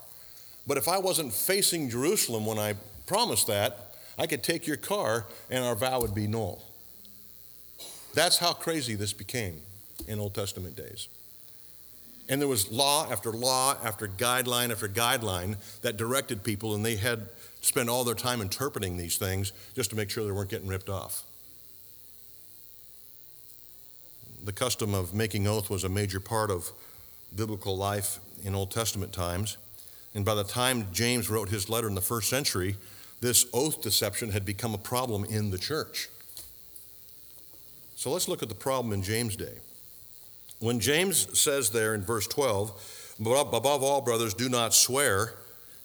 But 0.64 0.78
if 0.78 0.86
I 0.86 0.98
wasn't 0.98 1.32
facing 1.32 1.90
Jerusalem 1.90 2.46
when 2.46 2.60
I 2.60 2.74
promised 3.04 3.48
that, 3.48 3.96
I 4.16 4.28
could 4.28 4.44
take 4.44 4.68
your 4.68 4.76
car 4.76 5.26
and 5.50 5.64
our 5.64 5.74
vow 5.74 6.02
would 6.02 6.14
be 6.14 6.28
null. 6.28 6.62
That's 8.14 8.38
how 8.38 8.52
crazy 8.52 8.94
this 8.94 9.12
became 9.12 9.60
in 10.06 10.20
Old 10.20 10.34
Testament 10.34 10.76
days. 10.76 11.08
And 12.28 12.40
there 12.40 12.48
was 12.48 12.70
law 12.70 13.10
after 13.10 13.32
law 13.32 13.76
after 13.82 14.06
guideline 14.06 14.70
after 14.70 14.88
guideline 14.88 15.56
that 15.80 15.96
directed 15.96 16.44
people, 16.44 16.76
and 16.76 16.86
they 16.86 16.94
had 16.94 17.28
spent 17.60 17.88
all 17.88 18.04
their 18.04 18.14
time 18.14 18.40
interpreting 18.40 18.98
these 18.98 19.18
things 19.18 19.50
just 19.74 19.90
to 19.90 19.96
make 19.96 20.10
sure 20.10 20.24
they 20.24 20.30
weren't 20.30 20.50
getting 20.50 20.68
ripped 20.68 20.88
off. 20.88 21.24
The 24.44 24.52
custom 24.52 24.92
of 24.92 25.14
making 25.14 25.46
oath 25.46 25.70
was 25.70 25.84
a 25.84 25.88
major 25.88 26.18
part 26.18 26.50
of 26.50 26.72
biblical 27.34 27.76
life 27.76 28.18
in 28.42 28.54
Old 28.54 28.72
Testament 28.72 29.12
times. 29.12 29.56
And 30.14 30.24
by 30.24 30.34
the 30.34 30.44
time 30.44 30.88
James 30.92 31.30
wrote 31.30 31.48
his 31.48 31.68
letter 31.68 31.88
in 31.88 31.94
the 31.94 32.00
first 32.00 32.28
century, 32.28 32.76
this 33.20 33.46
oath 33.54 33.82
deception 33.82 34.30
had 34.30 34.44
become 34.44 34.74
a 34.74 34.78
problem 34.78 35.24
in 35.24 35.50
the 35.50 35.58
church. 35.58 36.08
So 37.94 38.10
let's 38.10 38.26
look 38.26 38.42
at 38.42 38.48
the 38.48 38.54
problem 38.56 38.92
in 38.92 39.02
James' 39.02 39.36
day. 39.36 39.58
When 40.58 40.80
James 40.80 41.38
says 41.38 41.70
there 41.70 41.94
in 41.94 42.02
verse 42.02 42.26
12, 42.26 43.16
above 43.20 43.82
all, 43.84 44.00
brothers, 44.00 44.34
do 44.34 44.48
not 44.48 44.74
swear, 44.74 45.34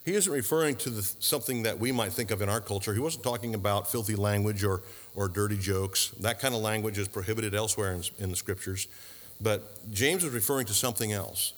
he 0.07 0.15
isn't 0.15 0.31
referring 0.31 0.73
to 0.77 0.89
the, 0.89 1.01
something 1.19 1.63
that 1.63 1.79
we 1.79 1.91
might 1.91 2.13
think 2.13 2.31
of 2.31 2.41
in 2.41 2.47
our 2.47 2.61
culture. 2.61 2.93
He 2.93 2.99
wasn't 3.01 3.25
talking 3.25 3.53
about 3.53 3.91
filthy 3.91 4.15
language 4.15 4.63
or, 4.63 4.81
or 5.15 5.27
dirty 5.27 5.57
jokes. 5.57 6.11
That 6.21 6.39
kind 6.39 6.55
of 6.55 6.61
language 6.61 6.97
is 6.97 7.09
prohibited 7.09 7.53
elsewhere 7.53 7.91
in, 7.91 8.03
in 8.17 8.29
the 8.29 8.37
scriptures. 8.37 8.87
But 9.41 9.91
James 9.91 10.23
is 10.23 10.33
referring 10.33 10.65
to 10.67 10.73
something 10.73 11.11
else. 11.11 11.51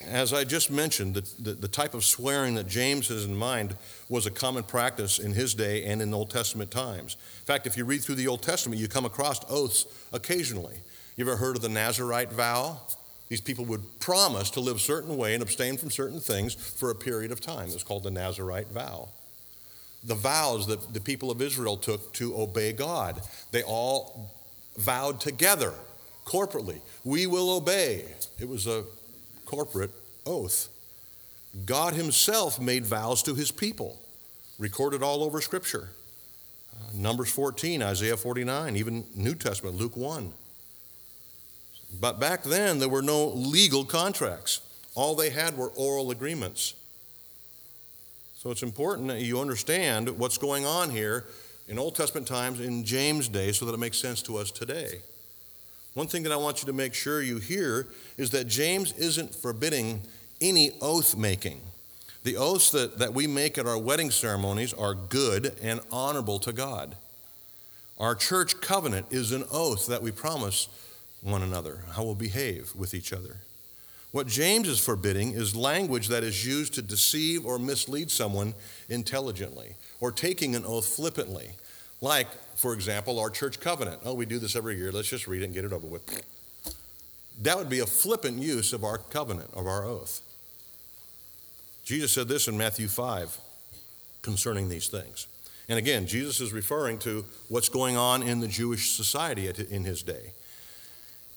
As 0.00 0.32
I 0.32 0.44
just 0.44 0.70
mentioned, 0.70 1.12
the, 1.12 1.28
the, 1.42 1.52
the, 1.52 1.68
type 1.68 1.92
of 1.92 2.06
swearing 2.06 2.54
that 2.54 2.68
James 2.68 3.08
has 3.08 3.26
in 3.26 3.36
mind 3.36 3.76
was 4.08 4.24
a 4.24 4.30
common 4.30 4.62
practice 4.62 5.18
in 5.18 5.32
his 5.32 5.52
day 5.52 5.84
and 5.84 6.00
in 6.00 6.14
Old 6.14 6.30
Testament 6.30 6.70
times. 6.70 7.18
In 7.40 7.44
fact, 7.44 7.66
if 7.66 7.76
you 7.76 7.84
read 7.84 8.00
through 8.00 8.14
the 8.14 8.28
Old 8.28 8.40
Testament, 8.40 8.80
you 8.80 8.88
come 8.88 9.04
across 9.04 9.38
oaths 9.50 9.84
occasionally. 10.14 10.76
You 11.16 11.26
ever 11.26 11.36
heard 11.36 11.56
of 11.56 11.60
the 11.60 11.68
Nazarite 11.68 12.32
vow? 12.32 12.80
These 13.32 13.40
people 13.40 13.64
would 13.64 13.98
promise 13.98 14.50
to 14.50 14.60
live 14.60 14.76
a 14.76 14.78
certain 14.78 15.16
way 15.16 15.32
and 15.32 15.42
abstain 15.42 15.78
from 15.78 15.90
certain 15.90 16.20
things 16.20 16.52
for 16.52 16.90
a 16.90 16.94
period 16.94 17.32
of 17.32 17.40
time. 17.40 17.70
It's 17.70 17.82
called 17.82 18.02
the 18.02 18.10
Nazarite 18.10 18.68
vow. 18.68 19.08
The 20.04 20.14
vows 20.14 20.66
that 20.66 20.92
the 20.92 21.00
people 21.00 21.30
of 21.30 21.40
Israel 21.40 21.78
took 21.78 22.12
to 22.12 22.38
obey 22.38 22.74
God, 22.74 23.22
they 23.50 23.62
all 23.62 24.34
vowed 24.76 25.18
together, 25.18 25.72
corporately. 26.26 26.82
We 27.04 27.26
will 27.26 27.56
obey. 27.56 28.04
It 28.38 28.50
was 28.50 28.66
a 28.66 28.84
corporate 29.46 29.92
oath. 30.26 30.68
God 31.64 31.94
Himself 31.94 32.60
made 32.60 32.84
vows 32.84 33.22
to 33.22 33.34
His 33.34 33.50
people, 33.50 33.98
recorded 34.58 35.02
all 35.02 35.24
over 35.24 35.40
Scripture. 35.40 35.88
Uh, 36.74 36.90
Numbers 36.92 37.30
14, 37.30 37.82
Isaiah 37.82 38.18
49, 38.18 38.76
even 38.76 39.06
New 39.14 39.34
Testament, 39.34 39.78
Luke 39.78 39.96
1. 39.96 40.34
But 42.00 42.18
back 42.18 42.42
then, 42.42 42.78
there 42.78 42.88
were 42.88 43.02
no 43.02 43.28
legal 43.28 43.84
contracts. 43.84 44.60
All 44.94 45.14
they 45.14 45.30
had 45.30 45.56
were 45.56 45.68
oral 45.68 46.10
agreements. 46.10 46.74
So 48.34 48.50
it's 48.50 48.62
important 48.62 49.08
that 49.08 49.20
you 49.20 49.40
understand 49.40 50.08
what's 50.18 50.38
going 50.38 50.66
on 50.66 50.90
here 50.90 51.26
in 51.68 51.78
Old 51.78 51.94
Testament 51.94 52.26
times 52.26 52.60
in 52.60 52.84
James' 52.84 53.28
day 53.28 53.52
so 53.52 53.64
that 53.66 53.74
it 53.74 53.78
makes 53.78 53.98
sense 53.98 54.20
to 54.22 54.36
us 54.36 54.50
today. 54.50 55.00
One 55.94 56.06
thing 56.06 56.22
that 56.24 56.32
I 56.32 56.36
want 56.36 56.62
you 56.62 56.66
to 56.66 56.72
make 56.72 56.94
sure 56.94 57.22
you 57.22 57.38
hear 57.38 57.86
is 58.16 58.30
that 58.30 58.48
James 58.48 58.92
isn't 58.94 59.34
forbidding 59.34 60.02
any 60.40 60.72
oath 60.80 61.16
making. 61.16 61.60
The 62.24 62.36
oaths 62.36 62.70
that, 62.70 62.98
that 62.98 63.14
we 63.14 63.26
make 63.26 63.58
at 63.58 63.66
our 63.66 63.78
wedding 63.78 64.10
ceremonies 64.10 64.72
are 64.72 64.94
good 64.94 65.56
and 65.62 65.80
honorable 65.90 66.38
to 66.40 66.52
God. 66.52 66.96
Our 67.98 68.14
church 68.14 68.60
covenant 68.60 69.06
is 69.10 69.32
an 69.32 69.44
oath 69.52 69.86
that 69.86 70.02
we 70.02 70.10
promise 70.10 70.68
one 71.22 71.42
another, 71.42 71.84
how 71.92 72.04
we'll 72.04 72.14
behave 72.14 72.74
with 72.76 72.94
each 72.94 73.12
other. 73.12 73.36
What 74.10 74.26
James 74.26 74.68
is 74.68 74.78
forbidding 74.78 75.32
is 75.32 75.56
language 75.56 76.08
that 76.08 76.22
is 76.22 76.46
used 76.46 76.74
to 76.74 76.82
deceive 76.82 77.46
or 77.46 77.58
mislead 77.58 78.10
someone 78.10 78.54
intelligently, 78.88 79.76
or 80.00 80.12
taking 80.12 80.54
an 80.54 80.66
oath 80.66 80.84
flippantly, 80.84 81.52
like, 82.02 82.28
for 82.56 82.74
example, 82.74 83.18
our 83.18 83.30
church 83.30 83.60
covenant. 83.60 84.02
Oh, 84.04 84.12
we 84.12 84.26
do 84.26 84.38
this 84.38 84.56
every 84.56 84.76
year. 84.76 84.92
Let's 84.92 85.08
just 85.08 85.26
read 85.26 85.42
it 85.42 85.46
and 85.46 85.54
get 85.54 85.64
it 85.64 85.72
over 85.72 85.86
with. 85.86 86.02
That 87.40 87.56
would 87.56 87.70
be 87.70 87.78
a 87.78 87.86
flippant 87.86 88.42
use 88.42 88.72
of 88.72 88.84
our 88.84 88.98
covenant, 88.98 89.50
of 89.54 89.66
our 89.66 89.84
oath. 89.84 90.20
Jesus 91.84 92.12
said 92.12 92.28
this 92.28 92.48
in 92.48 92.58
Matthew 92.58 92.88
5 92.88 93.38
concerning 94.20 94.68
these 94.68 94.88
things. 94.88 95.26
And 95.68 95.78
again, 95.78 96.06
Jesus 96.06 96.40
is 96.40 96.52
referring 96.52 96.98
to 96.98 97.24
what's 97.48 97.68
going 97.68 97.96
on 97.96 98.22
in 98.22 98.40
the 98.40 98.48
Jewish 98.48 98.90
society 98.90 99.50
in 99.70 99.84
his 99.84 100.02
day. 100.02 100.32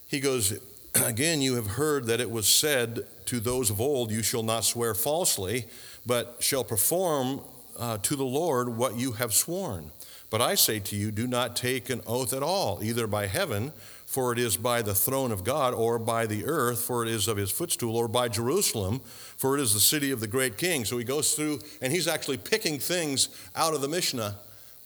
He 0.06 0.20
goes, 0.20 0.58
Again, 0.94 1.42
you 1.42 1.56
have 1.56 1.66
heard 1.66 2.06
that 2.06 2.20
it 2.20 2.30
was 2.30 2.48
said 2.48 3.06
to 3.26 3.40
those 3.40 3.70
of 3.70 3.80
old, 3.80 4.10
You 4.10 4.22
shall 4.22 4.42
not 4.42 4.64
swear 4.64 4.94
falsely, 4.94 5.66
but 6.06 6.36
shall 6.40 6.64
perform 6.64 7.40
uh, 7.78 7.98
to 7.98 8.16
the 8.16 8.24
Lord 8.24 8.70
what 8.70 8.96
you 8.96 9.12
have 9.12 9.34
sworn. 9.34 9.90
But 10.30 10.40
I 10.40 10.54
say 10.54 10.80
to 10.80 10.96
you, 10.96 11.10
do 11.10 11.26
not 11.26 11.54
take 11.54 11.88
an 11.88 12.00
oath 12.06 12.32
at 12.32 12.42
all, 12.42 12.80
either 12.82 13.06
by 13.06 13.26
heaven, 13.26 13.72
for 14.04 14.32
it 14.32 14.38
is 14.38 14.56
by 14.56 14.82
the 14.82 14.94
throne 14.94 15.30
of 15.30 15.44
God, 15.44 15.74
or 15.74 15.98
by 15.98 16.26
the 16.26 16.44
earth, 16.46 16.80
for 16.80 17.04
it 17.04 17.08
is 17.08 17.28
of 17.28 17.36
his 17.36 17.50
footstool, 17.50 17.96
or 17.96 18.08
by 18.08 18.28
Jerusalem, 18.28 19.00
for 19.36 19.56
it 19.56 19.60
is 19.60 19.74
the 19.74 19.80
city 19.80 20.10
of 20.10 20.20
the 20.20 20.26
great 20.26 20.56
king. 20.56 20.84
So 20.84 20.98
he 20.98 21.04
goes 21.04 21.34
through, 21.34 21.60
and 21.80 21.92
he's 21.92 22.08
actually 22.08 22.38
picking 22.38 22.78
things 22.78 23.28
out 23.54 23.74
of 23.74 23.82
the 23.82 23.88
Mishnah 23.88 24.36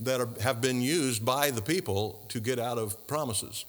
that 0.00 0.20
are, 0.20 0.28
have 0.42 0.60
been 0.60 0.80
used 0.80 1.24
by 1.24 1.50
the 1.50 1.62
people 1.62 2.24
to 2.28 2.40
get 2.40 2.58
out 2.58 2.78
of 2.78 3.06
promises. 3.06 3.64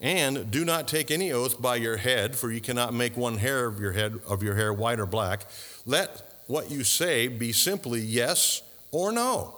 And 0.00 0.50
do 0.50 0.64
not 0.64 0.88
take 0.88 1.10
any 1.10 1.32
oath 1.32 1.60
by 1.60 1.76
your 1.76 1.96
head, 1.96 2.36
for 2.36 2.52
you 2.52 2.60
cannot 2.60 2.92
make 2.92 3.16
one 3.16 3.38
hair 3.38 3.66
of 3.66 3.80
your 3.80 3.92
head 3.92 4.20
of 4.28 4.42
your 4.42 4.54
hair 4.54 4.72
white 4.72 5.00
or 5.00 5.06
black. 5.06 5.46
Let 5.86 6.42
what 6.46 6.70
you 6.70 6.84
say 6.84 7.28
be 7.28 7.52
simply 7.52 8.00
yes 8.00 8.62
or 8.92 9.10
no. 9.10 9.54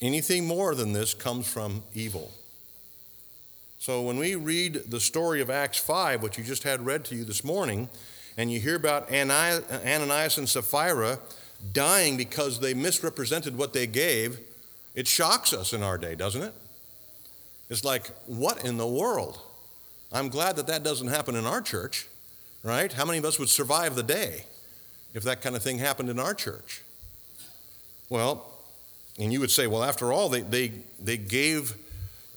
Anything 0.00 0.46
more 0.46 0.74
than 0.74 0.92
this 0.92 1.14
comes 1.14 1.50
from 1.50 1.82
evil. 1.94 2.32
So 3.78 4.02
when 4.02 4.18
we 4.18 4.34
read 4.34 4.74
the 4.90 5.00
story 5.00 5.40
of 5.40 5.48
Acts 5.48 5.78
5, 5.78 6.22
which 6.22 6.38
you 6.38 6.44
just 6.44 6.62
had 6.64 6.84
read 6.84 7.04
to 7.06 7.16
you 7.16 7.24
this 7.24 7.42
morning, 7.42 7.88
and 8.36 8.52
you 8.52 8.60
hear 8.60 8.76
about 8.76 9.10
Ananias 9.10 10.38
and 10.38 10.48
Sapphira 10.48 11.18
dying 11.72 12.16
because 12.16 12.60
they 12.60 12.74
misrepresented 12.74 13.56
what 13.56 13.72
they 13.72 13.86
gave, 13.86 14.38
it 14.94 15.08
shocks 15.08 15.52
us 15.52 15.72
in 15.72 15.82
our 15.82 15.98
day, 15.98 16.14
doesn't 16.14 16.42
it? 16.42 16.54
It's 17.70 17.84
like, 17.84 18.08
what 18.26 18.64
in 18.64 18.76
the 18.76 18.86
world? 18.86 19.40
I'm 20.12 20.28
glad 20.28 20.56
that 20.56 20.66
that 20.66 20.82
doesn't 20.82 21.08
happen 21.08 21.34
in 21.34 21.46
our 21.46 21.62
church, 21.62 22.06
right? 22.62 22.92
How 22.92 23.04
many 23.04 23.18
of 23.18 23.24
us 23.24 23.38
would 23.38 23.48
survive 23.48 23.94
the 23.94 24.02
day 24.02 24.44
if 25.14 25.22
that 25.24 25.40
kind 25.40 25.56
of 25.56 25.62
thing 25.62 25.78
happened 25.78 26.10
in 26.10 26.18
our 26.18 26.34
church? 26.34 26.82
Well, 28.10 28.46
and 29.18 29.32
you 29.32 29.40
would 29.40 29.50
say, 29.50 29.66
well, 29.66 29.82
after 29.82 30.12
all, 30.12 30.28
they, 30.28 30.40
they, 30.42 30.72
they 31.00 31.16
gave 31.16 31.74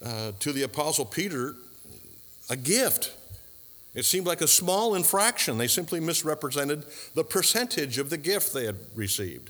uh, 0.04 0.32
to 0.40 0.54
the 0.54 0.64
Apostle 0.64 1.06
Peter 1.06 1.56
a 2.50 2.56
gift. 2.56 3.14
It 3.94 4.04
seemed 4.04 4.28
like 4.28 4.42
a 4.42 4.48
small 4.48 4.96
infraction. 4.96 5.58
They 5.58 5.68
simply 5.68 6.00
misrepresented 6.00 6.86
the 7.14 7.24
percentage 7.24 7.98
of 7.98 8.10
the 8.10 8.18
gift 8.18 8.54
they 8.54 8.66
had 8.66 8.78
received. 8.94 9.50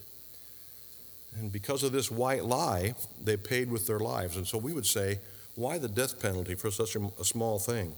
And 1.38 1.52
because 1.52 1.84
of 1.84 1.92
this 1.92 2.10
white 2.10 2.46
lie, 2.46 2.96
they 3.22 3.38
paid 3.38 3.70
with 3.70 3.86
their 3.86 4.00
lives. 4.00 4.38
And 4.38 4.48
so 4.48 4.58
we 4.58 4.72
would 4.72 4.86
say, 4.86 5.20
why 5.56 5.78
the 5.78 5.88
death 5.88 6.22
penalty 6.22 6.56
for 6.56 6.72
such 6.72 6.96
a, 6.96 7.12
a 7.20 7.26
small 7.26 7.60
thing? 7.60 7.94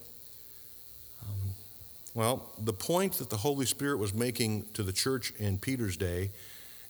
Well, 2.18 2.52
the 2.58 2.74
point 2.74 3.14
that 3.20 3.30
the 3.30 3.38
Holy 3.38 3.68
Spirit 3.68 4.00
was 4.00 4.12
making 4.12 4.66
to 4.74 4.82
the 4.82 4.92
church 4.92 5.32
in 5.38 5.60
Peter's 5.60 5.96
day, 5.98 6.32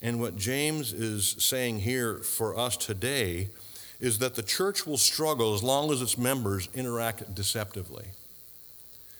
and 0.01 0.21
what 0.21 0.37
James 0.37 0.93
is 0.93 1.35
saying 1.37 1.79
here 1.79 2.19
for 2.19 2.57
us 2.57 2.77
today, 2.77 3.49
is 3.99 4.19
that 4.19 4.35
the 4.35 4.41
church 4.41 4.87
will 4.87 4.97
struggle 4.97 5.53
as 5.53 5.61
long 5.61 5.91
as 5.91 6.01
its 6.01 6.17
members 6.17 6.69
interact 6.73 7.35
deceptively. 7.35 8.05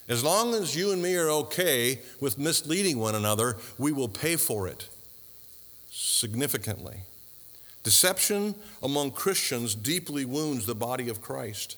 As 0.07 0.23
long 0.23 0.53
as 0.53 0.77
you 0.77 0.93
and 0.93 1.01
me 1.01 1.13
are 1.17 1.29
okay 1.29 1.99
with 2.21 2.37
misleading 2.37 2.99
one 2.99 3.15
another, 3.15 3.57
we 3.77 3.91
will 3.91 4.07
pay 4.07 4.37
for 4.37 4.65
it 4.65 4.87
significantly. 5.91 7.01
Deception 7.83 8.55
among 8.81 9.11
Christians 9.11 9.75
deeply 9.75 10.23
wounds 10.23 10.65
the 10.65 10.73
body 10.73 11.09
of 11.09 11.21
Christ. 11.21 11.75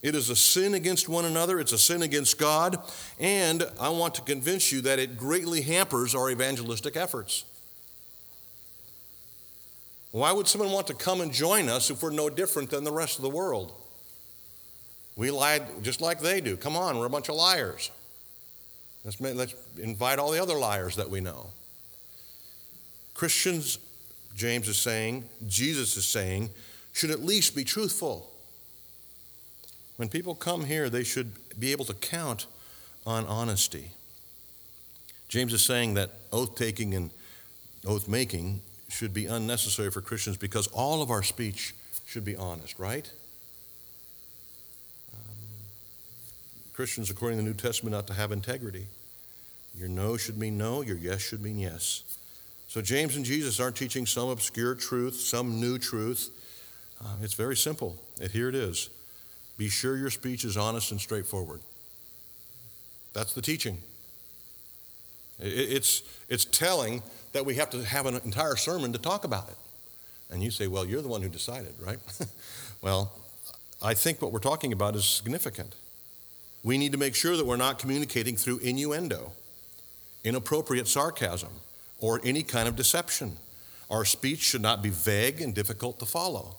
It 0.00 0.14
is 0.14 0.30
a 0.30 0.36
sin 0.36 0.74
against 0.74 1.08
one 1.08 1.24
another, 1.24 1.58
it's 1.58 1.72
a 1.72 1.78
sin 1.78 2.02
against 2.02 2.38
God, 2.38 2.78
and 3.18 3.64
I 3.80 3.88
want 3.88 4.14
to 4.14 4.22
convince 4.22 4.70
you 4.70 4.80
that 4.82 5.00
it 5.00 5.16
greatly 5.16 5.62
hampers 5.62 6.14
our 6.14 6.30
evangelistic 6.30 6.96
efforts. 6.96 7.44
Why 10.12 10.32
would 10.32 10.46
someone 10.46 10.70
want 10.70 10.86
to 10.86 10.94
come 10.94 11.20
and 11.20 11.32
join 11.32 11.68
us 11.68 11.90
if 11.90 12.02
we're 12.02 12.10
no 12.10 12.30
different 12.30 12.70
than 12.70 12.84
the 12.84 12.92
rest 12.92 13.18
of 13.18 13.22
the 13.22 13.30
world? 13.30 13.72
We 15.16 15.32
lied 15.32 15.82
just 15.82 16.00
like 16.00 16.20
they 16.20 16.40
do. 16.40 16.56
Come 16.56 16.76
on, 16.76 16.96
we're 16.96 17.06
a 17.06 17.10
bunch 17.10 17.28
of 17.28 17.34
liars. 17.34 17.90
Let's, 19.04 19.20
let's 19.20 19.54
invite 19.80 20.18
all 20.18 20.30
the 20.30 20.40
other 20.40 20.56
liars 20.56 20.96
that 20.96 21.10
we 21.10 21.20
know. 21.20 21.50
Christians, 23.14 23.78
James 24.36 24.68
is 24.68 24.78
saying, 24.78 25.28
Jesus 25.48 25.96
is 25.96 26.06
saying, 26.06 26.50
should 26.92 27.10
at 27.10 27.20
least 27.20 27.56
be 27.56 27.64
truthful. 27.64 28.30
When 29.98 30.08
people 30.08 30.36
come 30.36 30.64
here, 30.64 30.88
they 30.88 31.02
should 31.02 31.32
be 31.58 31.72
able 31.72 31.84
to 31.86 31.94
count 31.94 32.46
on 33.04 33.26
honesty. 33.26 33.90
James 35.28 35.52
is 35.52 35.64
saying 35.64 35.94
that 35.94 36.12
oath 36.32 36.54
taking 36.54 36.94
and 36.94 37.10
oath 37.84 38.06
making 38.06 38.62
should 38.88 39.12
be 39.12 39.26
unnecessary 39.26 39.90
for 39.90 40.00
Christians 40.00 40.36
because 40.36 40.68
all 40.68 41.02
of 41.02 41.10
our 41.10 41.24
speech 41.24 41.74
should 42.06 42.24
be 42.24 42.36
honest, 42.36 42.78
right? 42.78 43.10
Um, 45.12 45.34
Christians, 46.72 47.10
according 47.10 47.38
to 47.38 47.44
the 47.44 47.50
New 47.50 47.56
Testament, 47.56 47.96
ought 47.96 48.06
to 48.06 48.14
have 48.14 48.30
integrity. 48.30 48.86
Your 49.74 49.88
no 49.88 50.16
should 50.16 50.38
mean 50.38 50.56
no, 50.56 50.80
your 50.80 50.96
yes 50.96 51.22
should 51.22 51.42
mean 51.42 51.58
yes. 51.58 52.04
So, 52.68 52.80
James 52.80 53.16
and 53.16 53.24
Jesus 53.24 53.58
aren't 53.58 53.74
teaching 53.74 54.06
some 54.06 54.28
obscure 54.28 54.76
truth, 54.76 55.16
some 55.16 55.60
new 55.60 55.76
truth. 55.76 56.30
Uh, 57.04 57.16
it's 57.20 57.34
very 57.34 57.56
simple. 57.56 57.96
And 58.20 58.30
here 58.30 58.48
it 58.48 58.54
is 58.54 58.90
be 59.58 59.68
sure 59.68 59.96
your 59.96 60.10
speech 60.10 60.44
is 60.44 60.56
honest 60.56 60.92
and 60.92 61.00
straightforward. 61.00 61.60
That's 63.12 63.34
the 63.34 63.42
teaching. 63.42 63.78
It's, 65.40 66.02
it's 66.28 66.44
telling 66.44 67.02
that 67.32 67.44
we 67.44 67.54
have 67.54 67.70
to 67.70 67.84
have 67.84 68.06
an 68.06 68.14
entire 68.24 68.56
sermon 68.56 68.92
to 68.92 68.98
talk 68.98 69.24
about 69.24 69.48
it. 69.48 69.56
And 70.30 70.42
you 70.42 70.50
say, 70.50 70.66
well, 70.66 70.84
you're 70.84 71.02
the 71.02 71.08
one 71.08 71.22
who 71.22 71.28
decided, 71.28 71.74
right? 71.84 71.98
well, 72.82 73.12
I 73.82 73.94
think 73.94 74.22
what 74.22 74.32
we're 74.32 74.38
talking 74.38 74.72
about 74.72 74.94
is 74.94 75.04
significant. 75.04 75.74
We 76.62 76.78
need 76.78 76.92
to 76.92 76.98
make 76.98 77.14
sure 77.14 77.36
that 77.36 77.46
we're 77.46 77.56
not 77.56 77.78
communicating 77.78 78.36
through 78.36 78.58
innuendo, 78.58 79.32
inappropriate 80.24 80.88
sarcasm, 80.88 81.50
or 82.00 82.20
any 82.24 82.42
kind 82.42 82.68
of 82.68 82.76
deception. 82.76 83.36
Our 83.90 84.04
speech 84.04 84.40
should 84.40 84.60
not 84.62 84.82
be 84.82 84.90
vague 84.90 85.40
and 85.40 85.54
difficult 85.54 85.98
to 86.00 86.06
follow. 86.06 86.56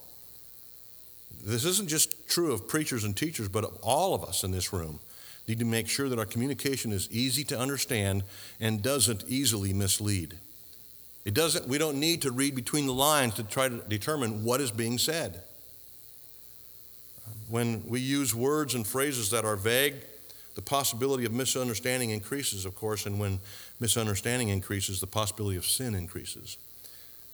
This 1.44 1.66
isn't 1.66 1.90
just 1.90 2.28
true 2.28 2.52
of 2.52 2.68
preachers 2.68 3.04
and 3.04 3.16
teachers, 3.16 3.48
but 3.48 3.64
of 3.64 3.78
all 3.82 4.14
of 4.14 4.24
us 4.24 4.44
in 4.44 4.52
this 4.52 4.74
room 4.74 5.00
need 5.48 5.60
to 5.60 5.66
make 5.66 5.88
sure 5.88 6.10
that 6.10 6.20
our 6.20 6.26
communication 6.26 6.92
is 6.92 7.10
easy 7.12 7.44
to 7.44 7.58
understand 7.58 8.24
and 8.60 8.84
doesn't 8.84 9.24
easily 9.28 9.74
mislead. 9.74 10.36
It 11.26 11.34
doesn't, 11.34 11.68
we 11.68 11.78
don't 11.78 12.00
need 12.00 12.22
to 12.22 12.32
read 12.32 12.56
between 12.56 12.86
the 12.86 12.94
lines 12.94 13.34
to 13.36 13.44
try 13.44 13.68
to 13.68 13.78
determine 13.78 14.44
what 14.44 14.62
is 14.62 14.72
being 14.72 14.98
said. 14.98 15.42
When 17.50 17.84
we 17.88 18.00
use 18.00 18.36
words 18.36 18.76
and 18.76 18.86
phrases 18.86 19.32
that 19.32 19.44
are 19.44 19.56
vague, 19.56 19.96
the 20.56 20.62
possibility 20.62 21.26
of 21.26 21.32
misunderstanding 21.32 22.12
increases, 22.12 22.66
of 22.66 22.76
course, 22.76 23.06
and 23.06 23.20
when 23.20 23.40
misunderstanding 23.80 24.50
increases, 24.50 25.00
the 25.00 25.08
possibility 25.08 25.58
of 25.58 25.66
sin 25.66 25.96
increases. 25.96 26.58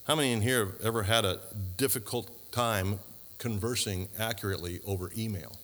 How 0.06 0.14
many 0.14 0.32
in 0.32 0.40
here 0.40 0.66
have 0.66 0.74
ever 0.82 1.02
had 1.02 1.24
a 1.24 1.40
difficult 1.76 2.30
time 2.52 2.98
conversing 3.38 4.08
accurately 4.18 4.80
over 4.86 5.10
email 5.16 5.56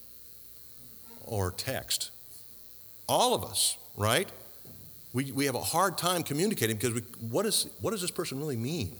or 1.24 1.50
text. 1.50 2.10
All 3.08 3.34
of 3.34 3.44
us, 3.44 3.76
right? 3.96 4.28
We, 5.12 5.32
we 5.32 5.44
have 5.46 5.54
a 5.54 5.60
hard 5.60 5.98
time 5.98 6.22
communicating 6.22 6.76
because 6.76 6.94
we, 6.94 7.00
what, 7.28 7.46
is, 7.46 7.68
what 7.80 7.90
does 7.90 8.00
this 8.00 8.10
person 8.10 8.38
really 8.38 8.56
mean 8.56 8.96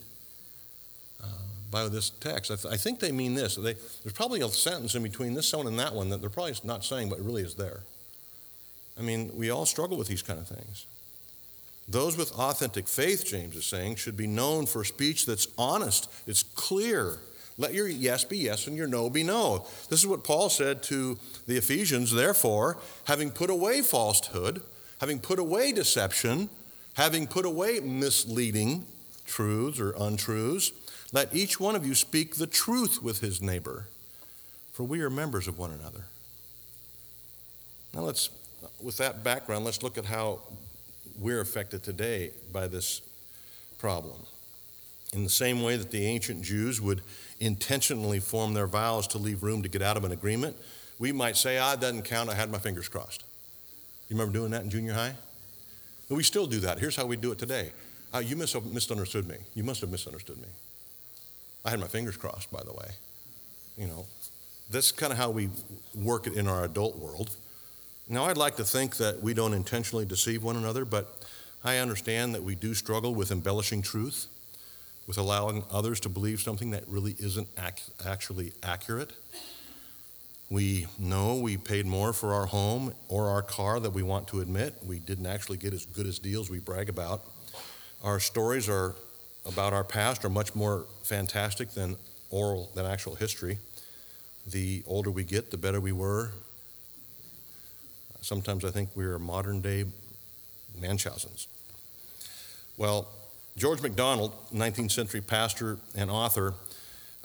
uh, 1.23 1.27
by 1.71 1.89
this 1.89 2.11
text? 2.11 2.51
I, 2.51 2.57
th- 2.57 2.75
I, 2.75 2.77
think 2.77 3.01
they 3.01 3.13
mean 3.13 3.35
this. 3.35 3.57
They, 3.57 3.75
there's 3.75 4.13
probably 4.15 4.41
a 4.41 4.49
sentence 4.49 4.95
in 4.95 5.03
between 5.03 5.35
this 5.35 5.53
one 5.53 5.67
and 5.67 5.79
that 5.79 5.95
one 5.95 6.11
that 6.11 6.21
they're 6.21 6.31
probably 6.31 6.55
not 6.65 6.85
saying, 6.85 7.09
but 7.09 7.19
it 7.19 7.25
really 7.25 7.43
is 7.43 7.55
there. 7.55 7.81
I 8.99 9.03
mean, 9.03 9.31
we 9.35 9.51
all 9.51 9.65
struggle 9.65 9.97
with 9.97 10.09
these 10.09 10.23
kind 10.23 10.39
of 10.39 10.47
things. 10.47 10.87
Those 11.89 12.17
with 12.17 12.33
authentic 12.33 12.87
faith, 12.87 13.27
James 13.27 13.57
is 13.57 13.67
saying, 13.67 13.97
should 13.97 14.17
be 14.17 14.27
known 14.27 14.67
for 14.67 14.85
speech 14.85 15.27
that's 15.27 15.49
honest, 15.59 16.11
it's 16.27 16.43
clear, 16.43 17.19
let 17.63 17.73
your 17.75 17.89
yes 17.89 18.25
be 18.25 18.39
yes 18.39 18.67
and 18.67 18.77
your 18.77 18.89
no 18.89 19.09
be 19.09 19.23
no. 19.23 19.67
This 19.89 20.01
is 20.01 20.07
what 20.07 20.25
Paul 20.25 20.51
said 20.51 20.83
to 20.85 21.17
the 21.47 21.57
Ephesians. 21.57 22.13
Therefore, 22.13 22.77
having 23.05 23.31
put 23.31 23.49
away 23.49 23.81
falsehood, 23.83 24.63
having 25.01 25.21
put 25.21 25.39
away 25.39 25.73
deception, 25.73 26.51
having 26.95 27.27
put 27.27 27.47
away 27.47 27.79
misleading 27.79 28.85
truths 29.25 29.79
or 29.79 29.95
untruths, 29.99 30.73
let 31.13 31.35
each 31.35 31.61
one 31.61 31.77
of 31.77 31.87
you 31.87 31.95
speak 31.95 32.35
the 32.35 32.47
truth 32.47 33.01
with 33.03 33.21
his 33.21 33.41
neighbor, 33.41 33.87
for 34.73 34.83
we 34.83 35.01
are 35.01 35.11
members 35.11 35.47
of 35.47 35.57
one 35.57 35.71
another. 35.71 36.07
Now, 37.95 38.01
let's, 38.01 38.31
with 38.83 38.97
that 38.97 39.23
background, 39.23 39.65
let's 39.65 39.83
look 39.83 39.99
at 39.99 40.07
how 40.07 40.41
we're 41.19 41.41
affected 41.41 41.85
today 41.85 42.31
by 42.51 42.67
this 42.67 43.03
problem. 43.79 44.17
In 45.13 45.25
the 45.25 45.31
same 45.31 45.63
way 45.63 45.77
that 45.77 45.91
the 45.91 46.07
ancient 46.07 46.43
Jews 46.43 46.81
would 46.81 47.03
intentionally 47.43 48.21
form 48.21 48.55
their 48.55 48.67
vows 48.67 49.07
to 49.09 49.19
leave 49.19 49.43
room 49.43 49.63
to 49.63 49.69
get 49.69 49.83
out 49.83 49.97
of 49.97 50.05
an 50.05 50.13
agreement, 50.13 50.57
we 50.99 51.13
might 51.13 51.37
say, 51.37 51.59
ah, 51.59 51.75
it 51.75 51.81
doesn't 51.81 52.03
count, 52.03 52.31
I 52.31 52.35
had 52.35 52.51
my 52.51 52.59
fingers 52.59 52.89
crossed. 52.89 53.25
You 54.09 54.17
remember 54.17 54.33
doing 54.33 54.53
that 54.53 54.63
in 54.63 54.71
junior 54.71 54.93
high? 54.93 55.15
But 56.09 56.15
we 56.15 56.23
still 56.23 56.47
do 56.47 56.61
that. 56.61 56.79
Here's 56.79 56.95
how 56.95 57.07
we 57.07 57.17
do 57.17 57.33
it 57.33 57.39
today. 57.39 57.73
Uh, 58.15 58.19
you 58.19 58.37
mis- 58.37 58.55
misunderstood 58.65 59.27
me. 59.27 59.37
You 59.55 59.65
must 59.65 59.81
have 59.81 59.91
misunderstood 59.91 60.37
me. 60.39 60.49
I 61.65 61.71
had 61.71 61.81
my 61.81 61.89
fingers 61.89 62.17
crossed, 62.17 62.53
by 62.53 62.63
the 62.63 62.73
way. 62.73 62.89
You 63.77 63.87
know, 63.87 64.07
that's 64.71 64.93
kind 64.93 65.13
of 65.13 65.19
how 65.19 65.31
we 65.31 65.49
work 65.95 66.27
it 66.27 66.35
in 66.35 66.47
our 66.47 66.65
adult 66.65 66.99
world. 66.99 67.37
Now, 68.09 68.25
I'd 68.25 68.37
like 68.37 68.57
to 68.57 68.65
think 68.65 68.99
that 68.99 69.23
we 69.23 69.35
don't 69.35 69.55
intentionally 69.55 70.05
deceive 70.05 70.43
one 70.43 70.57
another, 70.57 70.85
but 70.85 71.19
I 71.65 71.79
understand 71.79 72.35
that 72.35 72.43
we 72.43 72.55
do 72.55 72.75
struggle 72.75 73.15
with 73.15 73.31
embellishing 73.31 73.83
truth, 73.83 74.27
with 75.07 75.19
allowing 75.19 75.65
others 75.71 76.01
to 76.01 76.09
believe 76.09 76.41
something 76.41 76.71
that 76.71 76.87
really 76.87 77.17
isn't 77.19 77.49
ac- 77.59 77.93
actually 78.07 78.53
accurate. 78.63 79.13
We 80.49 80.87
know 80.99 81.37
we 81.37 81.57
paid 81.57 81.87
more 81.87 82.13
for 82.13 82.35
our 82.35 82.47
home 82.47 82.95
or 83.09 83.29
our 83.29 83.43
car 83.43 83.81
that 83.81 83.91
we 83.91 84.03
want 84.03 84.29
to 84.29 84.41
admit. 84.41 84.75
We 84.85 84.99
didn't 84.99 85.27
actually 85.27 85.57
get 85.57 85.73
as 85.73 85.87
good 85.87 86.07
as 86.07 86.19
deals 86.19 86.51
we 86.51 86.59
brag 86.59 86.89
about. 86.89 87.23
Our 88.03 88.21
stories 88.21 88.69
are 88.69 88.95
about 89.47 89.73
our 89.73 89.85
past 89.85 90.25
are 90.25 90.29
much 90.29 90.55
more 90.55 90.87
fantastic 91.03 91.71
than 91.71 91.97
oral 92.31 92.71
than 92.75 92.87
actual 92.87 93.15
history. 93.15 93.59
The 94.47 94.83
older 94.87 95.11
we 95.11 95.25
get, 95.25 95.51
the 95.51 95.57
better 95.57 95.81
we 95.81 95.93
were. 95.93 96.33
Sometimes 98.21 98.65
I 98.65 98.71
think 98.71 98.91
we're 98.95 99.19
modern 99.19 99.61
day 99.61 99.85
Munchausen's. 100.81 101.49
Well, 102.77 103.09
George 103.57 103.83
MacDonald, 103.83 104.33
19th 104.53 104.91
century 104.91 105.21
pastor 105.21 105.79
and 105.95 106.11
author, 106.11 106.55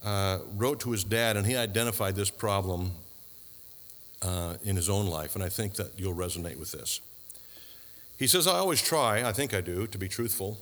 uh, 0.03 0.39
wrote 0.55 0.81
to 0.81 0.91
his 0.91 1.03
dad, 1.03 1.37
and 1.37 1.45
he 1.45 1.55
identified 1.55 2.15
this 2.15 2.29
problem 2.29 2.91
uh, 4.21 4.55
in 4.63 4.75
his 4.75 4.89
own 4.89 5.07
life, 5.07 5.35
and 5.35 5.43
I 5.43 5.49
think 5.49 5.75
that 5.75 5.91
you'll 5.97 6.15
resonate 6.15 6.59
with 6.59 6.71
this. 6.71 6.99
He 8.17 8.27
says, 8.27 8.47
I 8.47 8.55
always 8.55 8.81
try, 8.81 9.23
I 9.23 9.31
think 9.31 9.53
I 9.53 9.61
do, 9.61 9.87
to 9.87 9.97
be 9.97 10.07
truthful. 10.07 10.57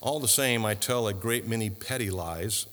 All 0.00 0.20
the 0.20 0.28
same, 0.28 0.64
I 0.64 0.74
tell 0.74 1.06
a 1.06 1.12
great 1.12 1.46
many 1.46 1.70
petty 1.70 2.10
lies. 2.10 2.66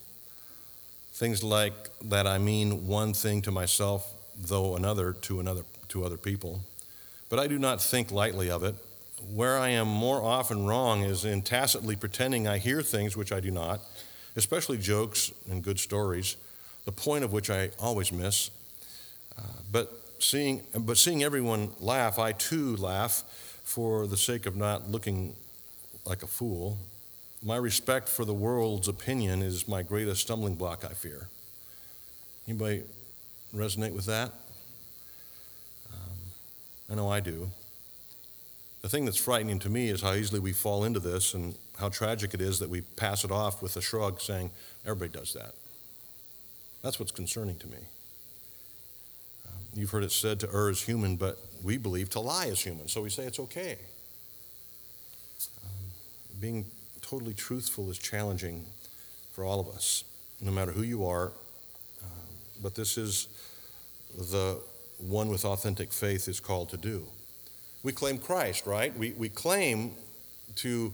Things 1.13 1.43
like 1.43 1.73
that 2.03 2.27
I 2.27 2.37
mean 2.37 2.87
one 2.87 3.13
thing 3.13 3.41
to 3.43 3.51
myself, 3.51 4.13
though 4.35 4.75
another 4.75 5.13
to 5.13 5.39
another 5.39 5.63
to 5.89 6.05
other 6.05 6.17
people. 6.17 6.61
But 7.29 7.39
I 7.39 7.47
do 7.47 7.57
not 7.57 7.81
think 7.81 8.11
lightly 8.11 8.49
of 8.49 8.63
it. 8.63 8.75
Where 9.33 9.57
I 9.57 9.69
am 9.69 9.87
more 9.87 10.21
often 10.21 10.65
wrong 10.65 11.03
is 11.03 11.25
in 11.25 11.41
tacitly 11.41 11.95
pretending 11.95 12.47
I 12.47 12.57
hear 12.57 12.81
things 12.81 13.17
which 13.17 13.31
I 13.31 13.39
do 13.39 13.51
not, 13.51 13.81
especially 14.35 14.77
jokes 14.77 15.31
and 15.49 15.63
good 15.63 15.79
stories, 15.79 16.37
the 16.85 16.91
point 16.91 17.23
of 17.23 17.33
which 17.33 17.49
I 17.49 17.71
always 17.79 18.11
miss. 18.11 18.51
Uh, 19.37 19.41
but 19.71 19.91
seeing, 20.19 20.61
but 20.77 20.97
seeing 20.97 21.23
everyone 21.23 21.71
laugh, 21.79 22.19
I 22.19 22.31
too 22.33 22.75
laugh 22.77 23.23
for 23.63 24.07
the 24.07 24.17
sake 24.17 24.45
of 24.45 24.55
not 24.55 24.89
looking 24.89 25.35
like 26.05 26.23
a 26.23 26.27
fool. 26.27 26.77
My 27.43 27.57
respect 27.57 28.07
for 28.07 28.25
the 28.25 28.33
world's 28.33 28.87
opinion 28.87 29.41
is 29.41 29.67
my 29.67 29.81
greatest 29.81 30.21
stumbling 30.21 30.55
block, 30.55 30.85
I 30.85 30.93
fear. 30.93 31.27
Anybody 32.47 32.83
resonate 33.53 33.93
with 33.93 34.05
that? 34.05 34.31
Um, 35.91 36.17
I 36.91 36.95
know 36.95 37.09
I 37.09 37.19
do. 37.19 37.49
The 38.85 38.89
thing 38.89 39.05
that's 39.05 39.17
frightening 39.17 39.57
to 39.61 39.69
me 39.71 39.89
is 39.89 40.03
how 40.03 40.13
easily 40.13 40.39
we 40.39 40.53
fall 40.53 40.83
into 40.83 40.99
this 40.99 41.33
and 41.33 41.55
how 41.79 41.89
tragic 41.89 42.35
it 42.35 42.39
is 42.39 42.59
that 42.59 42.69
we 42.69 42.81
pass 42.81 43.23
it 43.23 43.31
off 43.31 43.63
with 43.63 43.75
a 43.77 43.81
shrug 43.81 44.21
saying, 44.21 44.51
everybody 44.85 45.09
does 45.09 45.33
that. 45.33 45.55
That's 46.83 46.99
what's 46.99 47.11
concerning 47.11 47.57
to 47.57 47.67
me. 47.67 47.79
Um, 49.47 49.53
you've 49.73 49.89
heard 49.89 50.03
it 50.03 50.11
said 50.11 50.39
to 50.41 50.49
err 50.53 50.69
is 50.69 50.83
human, 50.83 51.15
but 51.15 51.39
we 51.63 51.79
believe 51.79 52.11
to 52.11 52.19
lie 52.19 52.45
is 52.45 52.61
human, 52.61 52.87
so 52.87 53.01
we 53.01 53.09
say 53.09 53.23
it's 53.23 53.39
okay. 53.39 53.79
Um, 55.65 56.39
being 56.39 56.65
totally 57.01 57.33
truthful 57.33 57.89
is 57.89 57.97
challenging 57.97 58.67
for 59.31 59.43
all 59.43 59.59
of 59.59 59.67
us, 59.69 60.03
no 60.41 60.51
matter 60.51 60.71
who 60.71 60.83
you 60.83 61.07
are. 61.07 61.29
Um, 62.03 62.35
but 62.61 62.75
this 62.75 62.99
is 62.99 63.29
the 64.15 64.61
one 64.99 65.29
with 65.29 65.43
authentic 65.43 65.91
faith 65.91 66.27
is 66.27 66.39
called 66.39 66.69
to 66.69 66.77
do. 66.77 67.07
We 67.85 67.91
claim 67.91 68.17
Christ, 68.17 68.65
right? 68.65 68.97
We, 68.97 69.11
we 69.11 69.29
claim 69.29 69.91
to, 70.55 70.91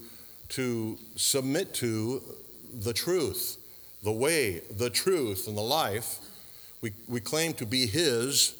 to 0.49 0.99
submit 1.15 1.73
to 1.75 2.21
the 2.73 2.91
truth, 2.91 3.57
the 4.03 4.11
way, 4.11 4.59
the 4.69 4.89
truth, 4.89 5.47
and 5.47 5.55
the 5.57 5.61
life. 5.61 6.19
We, 6.81 6.91
we 7.07 7.21
claim 7.21 7.53
to 7.53 7.65
be 7.65 7.87
His 7.87 8.55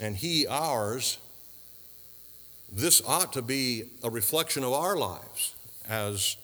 and 0.00 0.16
He 0.16 0.46
ours. 0.46 1.18
This 2.72 3.02
ought 3.06 3.34
to 3.34 3.42
be 3.42 3.90
a 4.02 4.08
reflection 4.08 4.64
of 4.64 4.72
our 4.72 4.96
lives 4.96 5.54
as 5.86 6.38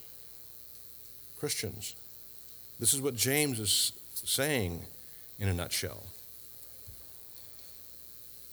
Christians. 1.41 1.97
This 2.79 2.93
is 2.93 3.01
what 3.01 3.17
James 3.17 3.61
is 3.61 3.93
saying 4.13 4.83
in 5.39 5.49
a 5.49 5.55
nutshell. 5.55 6.05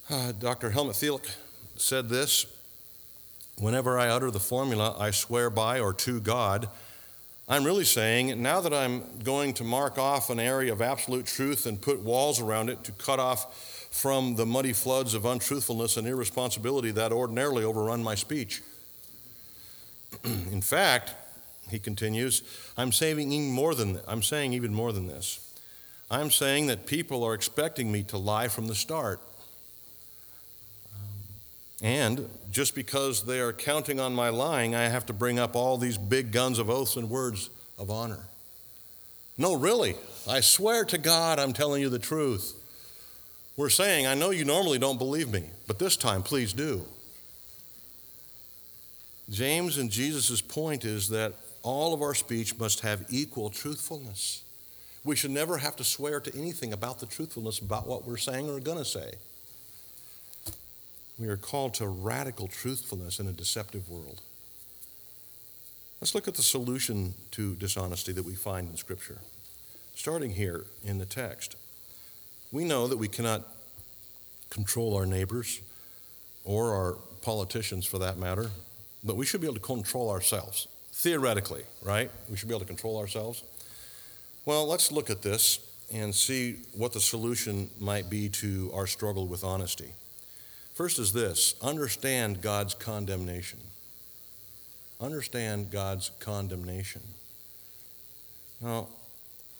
Uh, 0.09 0.31
Dr. 0.31 0.69
Helmut 0.69 0.95
Thielicke 0.95 1.35
said 1.75 2.07
this 2.07 2.45
Whenever 3.61 3.99
I 3.99 4.07
utter 4.07 4.31
the 4.31 4.39
formula, 4.39 4.95
I 4.97 5.11
swear 5.11 5.51
by 5.51 5.79
or 5.79 5.93
to 5.93 6.19
God, 6.19 6.67
I'm 7.47 7.63
really 7.63 7.83
saying 7.83 8.41
now 8.41 8.59
that 8.59 8.73
I'm 8.73 9.03
going 9.23 9.53
to 9.53 9.63
mark 9.63 9.99
off 9.99 10.31
an 10.31 10.39
area 10.39 10.73
of 10.73 10.81
absolute 10.81 11.27
truth 11.27 11.67
and 11.67 11.79
put 11.79 11.99
walls 11.99 12.41
around 12.41 12.71
it 12.71 12.83
to 12.85 12.91
cut 12.93 13.19
off 13.19 13.87
from 13.91 14.35
the 14.35 14.47
muddy 14.47 14.73
floods 14.73 15.13
of 15.13 15.25
untruthfulness 15.25 15.95
and 15.95 16.07
irresponsibility 16.07 16.89
that 16.89 17.11
ordinarily 17.11 17.63
overrun 17.63 18.01
my 18.01 18.15
speech. 18.15 18.63
In 20.23 20.61
fact, 20.61 21.13
he 21.69 21.77
continues, 21.77 22.41
I'm 22.79 22.91
saying 22.91 23.31
even 23.31 23.51
more 23.51 23.75
than 23.75 23.99
I'm 24.07 24.23
saying 24.23 24.53
even 24.53 24.73
more 24.73 24.91
than 24.91 25.05
this. 25.05 25.53
I'm 26.09 26.31
saying 26.31 26.65
that 26.65 26.87
people 26.87 27.23
are 27.23 27.35
expecting 27.35 27.91
me 27.91 28.01
to 28.05 28.17
lie 28.17 28.47
from 28.47 28.65
the 28.65 28.75
start. 28.75 29.21
And 31.81 32.29
just 32.51 32.75
because 32.75 33.25
they 33.25 33.39
are 33.39 33.53
counting 33.53 33.99
on 33.99 34.13
my 34.13 34.29
lying, 34.29 34.75
I 34.75 34.83
have 34.83 35.07
to 35.07 35.13
bring 35.13 35.39
up 35.39 35.55
all 35.55 35.77
these 35.77 35.97
big 35.97 36.31
guns 36.31 36.59
of 36.59 36.69
oaths 36.69 36.95
and 36.95 37.09
words 37.09 37.49
of 37.79 37.89
honor. 37.89 38.27
No, 39.37 39.55
really, 39.55 39.95
I 40.29 40.41
swear 40.41 40.85
to 40.85 40.97
God 40.99 41.39
I'm 41.39 41.53
telling 41.53 41.81
you 41.81 41.89
the 41.89 41.97
truth. 41.97 42.53
We're 43.57 43.69
saying, 43.69 44.05
I 44.05 44.13
know 44.13 44.29
you 44.29 44.45
normally 44.45 44.77
don't 44.77 44.99
believe 44.99 45.31
me, 45.31 45.45
but 45.67 45.79
this 45.79 45.97
time 45.97 46.21
please 46.21 46.53
do. 46.53 46.85
James 49.29 49.77
and 49.77 49.89
Jesus' 49.89 50.41
point 50.41 50.85
is 50.85 51.09
that 51.09 51.33
all 51.63 51.93
of 51.93 52.01
our 52.01 52.13
speech 52.13 52.59
must 52.59 52.81
have 52.81 53.05
equal 53.09 53.49
truthfulness. 53.49 54.43
We 55.03 55.15
should 55.15 55.31
never 55.31 55.57
have 55.57 55.75
to 55.77 55.83
swear 55.83 56.19
to 56.19 56.37
anything 56.37 56.73
about 56.73 56.99
the 56.99 57.05
truthfulness 57.05 57.59
about 57.59 57.87
what 57.87 58.05
we're 58.05 58.17
saying 58.17 58.49
or 58.49 58.59
going 58.59 58.77
to 58.77 58.85
say. 58.85 59.13
We 61.21 61.29
are 61.29 61.37
called 61.37 61.75
to 61.75 61.87
radical 61.87 62.47
truthfulness 62.47 63.19
in 63.19 63.27
a 63.27 63.31
deceptive 63.31 63.87
world. 63.87 64.21
Let's 66.01 66.15
look 66.15 66.27
at 66.27 66.33
the 66.33 66.41
solution 66.41 67.13
to 67.29 67.53
dishonesty 67.57 68.11
that 68.13 68.25
we 68.25 68.33
find 68.33 68.67
in 68.67 68.75
Scripture. 68.75 69.19
Starting 69.93 70.31
here 70.31 70.65
in 70.83 70.97
the 70.97 71.05
text, 71.05 71.57
we 72.51 72.63
know 72.63 72.87
that 72.87 72.97
we 72.97 73.07
cannot 73.07 73.47
control 74.49 74.97
our 74.97 75.05
neighbors 75.05 75.61
or 76.43 76.73
our 76.73 76.93
politicians 77.21 77.85
for 77.85 77.99
that 77.99 78.17
matter, 78.17 78.49
but 79.03 79.15
we 79.15 79.23
should 79.23 79.41
be 79.41 79.45
able 79.45 79.53
to 79.53 79.61
control 79.61 80.09
ourselves. 80.09 80.67
Theoretically, 80.91 81.65
right? 81.83 82.09
We 82.31 82.35
should 82.35 82.47
be 82.49 82.55
able 82.55 82.61
to 82.61 82.67
control 82.67 82.97
ourselves. 82.97 83.43
Well, 84.45 84.65
let's 84.65 84.91
look 84.91 85.11
at 85.11 85.21
this 85.21 85.59
and 85.93 86.15
see 86.15 86.61
what 86.73 86.93
the 86.93 86.99
solution 86.99 87.69
might 87.79 88.09
be 88.09 88.27
to 88.29 88.71
our 88.73 88.87
struggle 88.87 89.27
with 89.27 89.43
honesty. 89.43 89.93
First 90.81 90.97
is 90.97 91.13
this 91.13 91.53
understand 91.61 92.41
God's 92.41 92.73
condemnation. 92.73 93.59
Understand 94.99 95.69
God's 95.69 96.09
condemnation. 96.19 97.03
Now, 98.59 98.87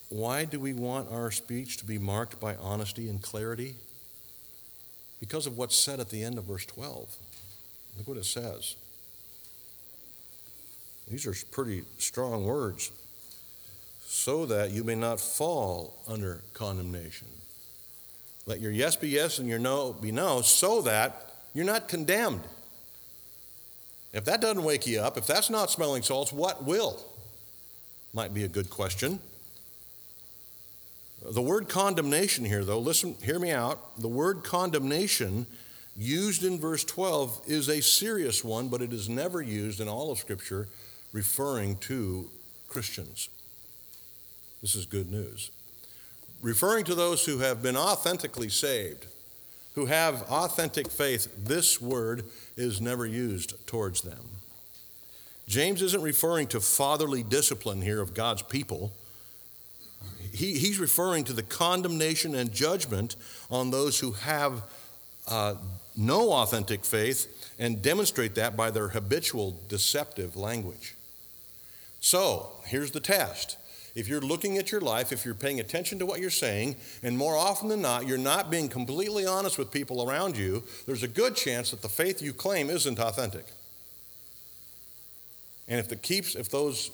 why 0.10 0.46
do 0.46 0.60
we 0.60 0.74
want 0.74 1.12
our 1.12 1.30
speech 1.30 1.78
to 1.78 1.86
be 1.86 2.00
marked 2.00 2.40
by 2.40 2.56
honesty 2.56 3.08
and 3.08 3.22
clarity? 3.22 3.76
Because 5.20 5.46
of 5.46 5.60
what's 5.60 5.76
said 5.76 6.00
at 6.00 6.10
the 6.10 6.24
end 6.24 6.40
of 6.40 6.46
verse 6.46 6.66
12. 6.66 7.16
Look 8.00 8.08
what 8.08 8.18
it 8.18 8.26
says. 8.26 8.76
These 11.08 11.28
are 11.28 11.36
pretty 11.52 11.84
strong 12.00 12.46
words. 12.46 12.92
So 14.06 14.48
that 14.48 14.72
you 14.72 14.84
may 14.84 14.96
not 14.96 15.20
fall 15.20 16.02
under 16.08 16.42
condemnation. 16.56 17.28
Let 18.52 18.60
your 18.60 18.72
yes 18.72 18.98
be 18.98 19.08
yes 19.08 19.40
and 19.40 19.48
your 19.48 19.60
no 19.60 19.94
be 19.94 20.12
no, 20.12 20.42
so 20.42 20.82
that 20.82 21.36
you're 21.54 21.64
not 21.64 21.88
condemned. 21.88 22.42
If 24.12 24.26
that 24.26 24.42
doesn't 24.42 24.66
wake 24.66 24.86
you 24.86 25.00
up, 25.00 25.18
if 25.18 25.26
that's 25.26 25.50
not 25.50 25.72
smelling 25.72 26.04
salts, 26.04 26.34
what 26.34 26.66
will? 26.66 27.02
Might 28.14 28.34
be 28.34 28.44
a 28.44 28.50
good 28.50 28.70
question. 28.70 29.22
The 31.24 31.42
word 31.42 31.70
condemnation 31.70 32.44
here, 32.44 32.66
though, 32.66 32.80
listen, 32.80 33.16
hear 33.24 33.40
me 33.40 33.52
out. 33.52 33.98
The 34.02 34.10
word 34.10 34.44
condemnation 34.44 35.46
used 35.96 36.44
in 36.44 36.60
verse 36.60 36.84
12 36.84 37.44
is 37.48 37.70
a 37.70 37.82
serious 37.82 38.44
one, 38.44 38.68
but 38.68 38.82
it 38.82 38.92
is 38.92 39.08
never 39.08 39.42
used 39.42 39.80
in 39.80 39.88
all 39.88 40.12
of 40.12 40.18
Scripture 40.18 40.68
referring 41.14 41.78
to 41.78 42.30
Christians. 42.68 43.30
This 44.62 44.76
is 44.76 44.86
good 44.86 45.10
news. 45.10 45.52
Referring 46.42 46.86
to 46.86 46.96
those 46.96 47.26
who 47.26 47.40
have 47.40 47.62
been 47.62 47.78
authentically 47.78 48.50
saved, 48.50 49.08
who 49.76 49.86
have 49.86 50.24
authentic 50.24 50.90
faith, 50.90 51.34
this 51.38 51.80
word 51.82 52.26
is 52.58 52.82
never 52.82 53.06
used 53.06 53.54
towards 53.68 54.02
them. 54.02 54.30
James 55.48 55.82
isn't 55.82 56.02
referring 56.02 56.48
to 56.48 56.60
fatherly 56.60 57.24
discipline 57.24 57.82
here 57.82 58.02
of 58.02 58.14
God's 58.14 58.42
people. 58.42 58.94
He, 60.34 60.58
he's 60.58 60.80
referring 60.80 61.26
to 61.26 61.34
the 61.34 61.44
condemnation 61.44 62.36
and 62.36 62.52
judgment 62.54 63.16
on 63.50 63.72
those 63.72 64.00
who 64.00 64.14
have 64.14 64.64
uh, 65.28 65.56
no 65.98 66.32
authentic 66.32 66.86
faith 66.86 67.54
and 67.60 67.82
demonstrate 67.82 68.36
that 68.36 68.56
by 68.56 68.72
their 68.72 68.90
habitual 68.90 69.60
deceptive 69.68 70.36
language. 70.36 70.96
So, 72.00 72.54
here's 72.66 72.92
the 72.92 73.00
test. 73.00 73.58
If 73.94 74.08
you're 74.08 74.22
looking 74.22 74.58
at 74.58 74.72
your 74.72 74.82
life, 74.82 75.12
if 75.12 75.26
you're 75.26 75.34
paying 75.34 75.60
attention 75.60 76.00
to 76.00 76.06
what 76.06 76.22
you're 76.22 76.30
saying, 76.30 76.78
and 77.04 77.18
more 77.18 77.36
often 77.36 77.68
than 77.68 77.82
not, 77.82 78.08
you're 78.08 78.18
not 78.18 78.50
being 78.50 78.70
completely 78.70 79.26
honest 79.26 79.58
with 79.58 79.72
people 79.72 80.08
around 80.08 80.38
you, 80.38 80.64
there's 80.86 81.04
a 81.04 81.08
good 81.08 81.36
chance 81.36 81.72
that 81.72 81.82
the 81.82 81.90
faith 81.90 82.22
you 82.22 82.32
claim 82.32 82.70
isn't 82.70 83.00
authentic. 83.00 83.46
And 85.68 85.80
if, 85.80 85.90
the 85.90 85.96
keeps, 85.98 86.36
if 86.36 86.50
those 86.50 86.92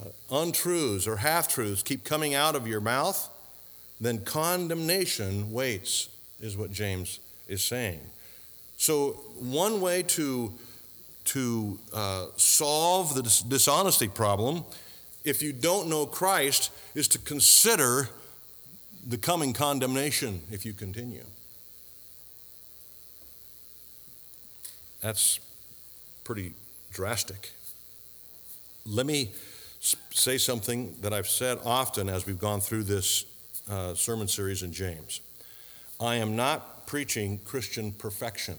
uh, 0.00 0.08
untruths 0.30 1.06
or 1.06 1.16
half 1.16 1.48
truths 1.48 1.82
keep 1.82 2.04
coming 2.04 2.34
out 2.34 2.54
of 2.54 2.66
your 2.66 2.80
mouth, 2.80 3.30
then 4.00 4.18
condemnation 4.18 5.52
waits, 5.52 6.08
is 6.40 6.56
what 6.56 6.72
James 6.72 7.20
is 7.48 7.62
saying. 7.62 8.00
So, 8.76 9.12
one 9.38 9.80
way 9.80 10.02
to, 10.02 10.52
to 11.26 11.78
uh, 11.92 12.26
solve 12.36 13.14
the 13.14 13.22
dis- 13.22 13.42
dishonesty 13.42 14.08
problem, 14.08 14.64
if 15.24 15.42
you 15.42 15.52
don't 15.52 15.88
know 15.88 16.06
Christ, 16.06 16.70
is 16.94 17.08
to 17.08 17.18
consider 17.18 18.08
the 19.06 19.16
coming 19.16 19.52
condemnation 19.52 20.42
if 20.50 20.64
you 20.64 20.72
continue. 20.72 21.24
That's 25.00 25.40
pretty 26.24 26.54
drastic. 26.92 27.52
Let 28.86 29.06
me 29.06 29.30
say 30.10 30.38
something 30.38 30.96
that 31.02 31.12
I've 31.12 31.28
said 31.28 31.58
often 31.64 32.08
as 32.08 32.26
we've 32.26 32.38
gone 32.38 32.60
through 32.60 32.84
this 32.84 33.26
uh, 33.70 33.94
sermon 33.94 34.28
series 34.28 34.62
in 34.62 34.72
James. 34.72 35.20
I 36.00 36.16
am 36.16 36.36
not 36.36 36.86
preaching 36.86 37.38
Christian 37.44 37.92
perfection. 37.92 38.56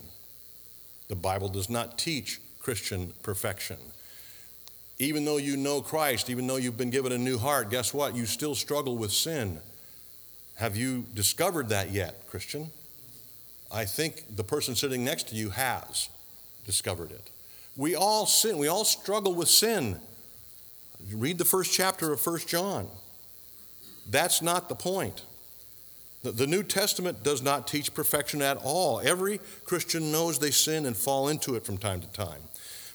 The 1.07 1.15
Bible 1.15 1.49
does 1.49 1.69
not 1.69 1.97
teach 1.97 2.39
Christian 2.59 3.13
perfection. 3.23 3.77
Even 4.97 5.25
though 5.25 5.37
you 5.37 5.57
know 5.57 5.81
Christ, 5.81 6.29
even 6.29 6.47
though 6.47 6.55
you've 6.55 6.77
been 6.77 6.89
given 6.89 7.11
a 7.11 7.17
new 7.17 7.37
heart, 7.37 7.69
guess 7.69 7.93
what? 7.93 8.15
You 8.15 8.25
still 8.25 8.55
struggle 8.55 8.97
with 8.97 9.11
sin. 9.11 9.59
Have 10.55 10.77
you 10.77 11.05
discovered 11.13 11.69
that 11.69 11.91
yet, 11.91 12.27
Christian? 12.29 12.71
I 13.71 13.83
think 13.83 14.35
the 14.35 14.43
person 14.43 14.75
sitting 14.75 15.03
next 15.03 15.27
to 15.29 15.35
you 15.35 15.49
has 15.49 16.09
discovered 16.65 17.11
it. 17.11 17.29
We 17.75 17.93
all 17.95 18.25
sin, 18.25 18.57
we 18.57 18.69
all 18.69 18.85
struggle 18.85 19.35
with 19.35 19.49
sin. 19.49 19.99
Read 21.13 21.37
the 21.37 21.45
first 21.45 21.73
chapter 21.73 22.13
of 22.13 22.25
1 22.25 22.39
John. 22.47 22.87
That's 24.09 24.41
not 24.41 24.69
the 24.69 24.75
point. 24.75 25.23
The 26.23 26.47
New 26.47 26.63
Testament 26.63 27.23
does 27.23 27.41
not 27.43 27.67
teach 27.67 27.93
perfection 27.93 28.41
at 28.41 28.57
all. 28.57 28.99
Every 29.01 29.39
Christian 29.65 30.11
knows 30.11 30.39
they 30.39 30.51
sin 30.51 30.85
and 30.85 30.97
fall 30.97 31.27
into 31.27 31.55
it 31.55 31.65
from 31.65 31.77
time 31.77 32.01
to 32.01 32.07
time. 32.07 32.41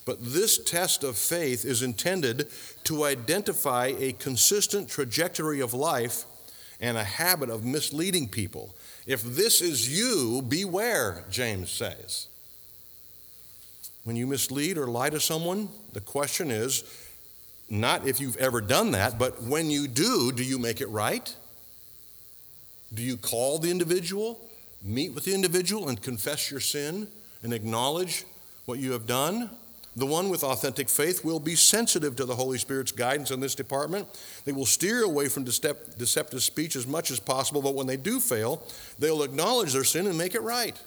But 0.05 0.19
this 0.21 0.59
test 0.59 1.05
of 1.05 1.17
faith 1.17 1.65
is 1.65 1.83
intended 1.83 2.49
to 2.85 3.05
identify 3.05 3.93
a 3.99 4.13
consistent 4.13 4.89
trajectory 4.89 5.61
of 5.61 5.75
life 5.75 6.25
and 6.81 6.97
a 6.97 7.05
habit 7.05 7.51
of 7.51 7.65
misleading 7.65 8.29
people. 8.29 8.75
If 9.07 9.23
this 9.23 9.61
is 9.61 9.89
you, 9.89 10.43
beware, 10.43 11.25
James 11.31 11.71
says. 11.71 12.29
When 14.05 14.17
you 14.17 14.27
mislead 14.27 14.79
or 14.79 14.87
lie 14.87 15.11
to 15.11 15.21
someone, 15.21 15.69
the 15.93 16.01
question 16.01 16.51
is 16.51 16.85
not 17.69 18.07
if 18.07 18.21
you've 18.21 18.37
ever 18.39 18.61
done 18.61 18.93
that, 18.93 19.19
but 19.19 19.43
when 19.43 19.71
you 19.71 19.87
do, 19.87 20.33
do 20.33 20.43
you 20.43 20.59
make 20.59 20.81
it 20.81 20.89
right? 20.89 21.35
Do 22.93 23.03
you 23.03 23.17
call 23.17 23.59
the 23.59 23.71
individual, 23.71 24.41
meet 24.83 25.15
with 25.15 25.25
the 25.25 25.35
individual, 25.35 25.89
and 25.89 26.01
confess 26.01 26.51
your 26.51 26.61
sin 26.61 27.07
and 27.43 27.53
acknowledge 27.53 28.25
what 28.65 28.81
you 28.81 28.93
have 28.93 29.07
done? 29.07 29.51
The 29.97 30.07
one 30.07 30.29
with 30.29 30.45
authentic 30.45 30.89
faith 30.89 31.25
will 31.25 31.41
be 31.41 31.57
sensitive 31.57 32.15
to 32.17 32.25
the 32.25 32.37
Holy 32.37 32.59
Spirit's 32.59 32.93
guidance 32.93 33.33
in 33.33 33.41
this 33.41 33.57
department. 33.57 34.07
They 34.45 34.53
will 34.53 34.67
steer 34.67 35.03
away 35.03 35.29
from 35.29 35.43
deceptive 35.45 36.43
speech 36.43 36.77
as 36.77 36.87
much 36.87 37.11
as 37.11 37.19
possible, 37.19 37.61
but 37.61 37.75
when 37.75 37.89
they 37.89 37.97
do 37.97 38.21
fail, 38.21 38.63
they'll 39.01 39.25
acknowledge 39.25 39.73
their 39.73 39.85
sin 39.85 40.07
and 40.07 40.17
make 40.17 40.37
it 40.37 40.43
right. 40.43 40.81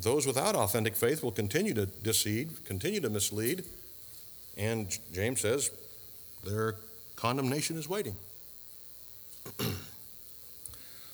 Those 0.00 0.24
without 0.24 0.54
authentic 0.54 0.94
faith 0.94 1.24
will 1.24 1.32
continue 1.32 1.74
to 1.74 1.86
deceive, 1.86 2.60
continue 2.64 3.00
to 3.00 3.10
mislead, 3.10 3.64
and 4.56 4.96
James 5.12 5.40
says 5.40 5.72
their 6.44 6.76
condemnation 7.16 7.76
is 7.76 7.88
waiting. 7.88 8.14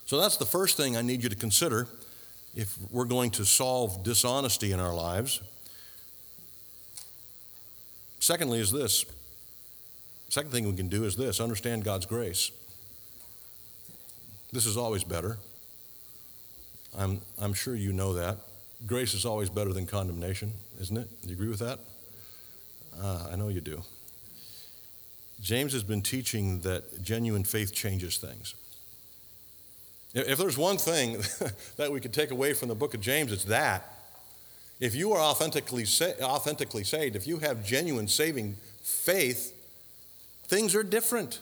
so 0.04 0.20
that's 0.20 0.36
the 0.36 0.44
first 0.44 0.76
thing 0.76 0.98
I 0.98 1.02
need 1.02 1.22
you 1.22 1.30
to 1.30 1.36
consider 1.36 1.88
if 2.56 2.76
we're 2.90 3.04
going 3.04 3.30
to 3.32 3.44
solve 3.44 4.02
dishonesty 4.04 4.72
in 4.72 4.80
our 4.80 4.94
lives. 4.94 5.40
Secondly, 8.20 8.60
is 8.60 8.70
this. 8.70 9.04
Second 10.28 10.50
thing 10.50 10.66
we 10.66 10.74
can 10.74 10.88
do 10.88 11.04
is 11.04 11.16
this 11.16 11.40
understand 11.40 11.84
God's 11.84 12.06
grace. 12.06 12.50
This 14.52 14.66
is 14.66 14.76
always 14.76 15.04
better. 15.04 15.38
I'm, 16.96 17.20
I'm 17.40 17.54
sure 17.54 17.74
you 17.74 17.92
know 17.92 18.14
that 18.14 18.38
grace 18.86 19.14
is 19.14 19.24
always 19.24 19.50
better 19.50 19.72
than 19.72 19.86
condemnation, 19.86 20.52
isn't 20.80 20.96
it? 20.96 21.08
Do 21.22 21.28
you 21.28 21.34
agree 21.34 21.48
with 21.48 21.58
that? 21.60 21.80
Uh, 23.00 23.28
I 23.32 23.36
know 23.36 23.48
you 23.48 23.60
do. 23.60 23.82
James 25.40 25.72
has 25.72 25.82
been 25.82 26.02
teaching 26.02 26.60
that 26.60 27.02
genuine 27.02 27.44
faith 27.44 27.74
changes 27.74 28.18
things. 28.18 28.54
If 30.14 30.38
there's 30.38 30.56
one 30.56 30.78
thing 30.78 31.18
that 31.76 31.90
we 31.90 32.00
could 32.00 32.12
take 32.12 32.30
away 32.30 32.54
from 32.54 32.68
the 32.68 32.74
book 32.74 32.94
of 32.94 33.00
James, 33.00 33.32
it's 33.32 33.44
that. 33.44 33.90
If 34.80 34.94
you 34.94 35.12
are 35.12 35.20
authentically, 35.20 35.84
sa- 35.84 36.12
authentically 36.22 36.84
saved, 36.84 37.16
if 37.16 37.26
you 37.26 37.38
have 37.38 37.64
genuine 37.64 38.06
saving 38.06 38.56
faith, 38.82 39.52
things 40.46 40.74
are 40.74 40.84
different. 40.84 41.40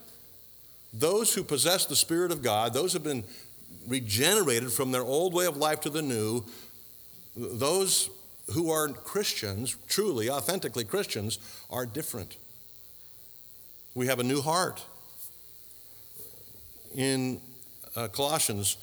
Those 0.92 1.34
who 1.34 1.44
possess 1.44 1.84
the 1.84 1.96
Spirit 1.96 2.32
of 2.32 2.42
God, 2.42 2.72
those 2.72 2.92
who 2.92 2.96
have 2.96 3.04
been 3.04 3.24
regenerated 3.86 4.72
from 4.72 4.90
their 4.90 5.02
old 5.02 5.34
way 5.34 5.46
of 5.46 5.56
life 5.56 5.80
to 5.82 5.90
the 5.90 6.02
new, 6.02 6.44
those 7.36 8.10
who 8.54 8.70
are 8.70 8.88
Christians, 8.88 9.76
truly, 9.88 10.30
authentically 10.30 10.84
Christians, 10.84 11.38
are 11.70 11.86
different. 11.86 12.36
We 13.94 14.06
have 14.06 14.18
a 14.18 14.24
new 14.24 14.40
heart. 14.40 14.84
In 16.94 17.40
uh, 17.96 18.08
Colossians, 18.08 18.76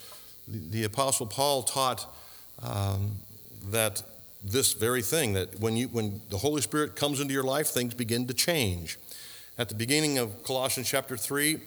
the, 0.47 0.59
the, 0.69 0.83
Apostle 0.83 1.25
Paul 1.25 1.63
taught 1.63 2.13
um, 2.61 3.15
that 3.71 4.03
this 4.43 4.73
very 4.73 5.01
thing 5.01 5.33
that 5.33 5.59
when, 5.59 5.75
you, 5.75 5.87
when 5.87 6.21
the 6.29 6.37
Holy 6.37 6.61
Spirit 6.61 6.95
comes 6.95 7.19
into 7.19 7.33
your 7.33 7.43
life, 7.43 7.67
things 7.67 7.93
begin 7.93 8.27
to 8.27 8.33
change. 8.33 8.97
At 9.57 9.69
the 9.69 9.75
beginning 9.75 10.17
of 10.17 10.43
Colossians 10.43 10.89
chapter 10.89 11.17
3, 11.17 11.59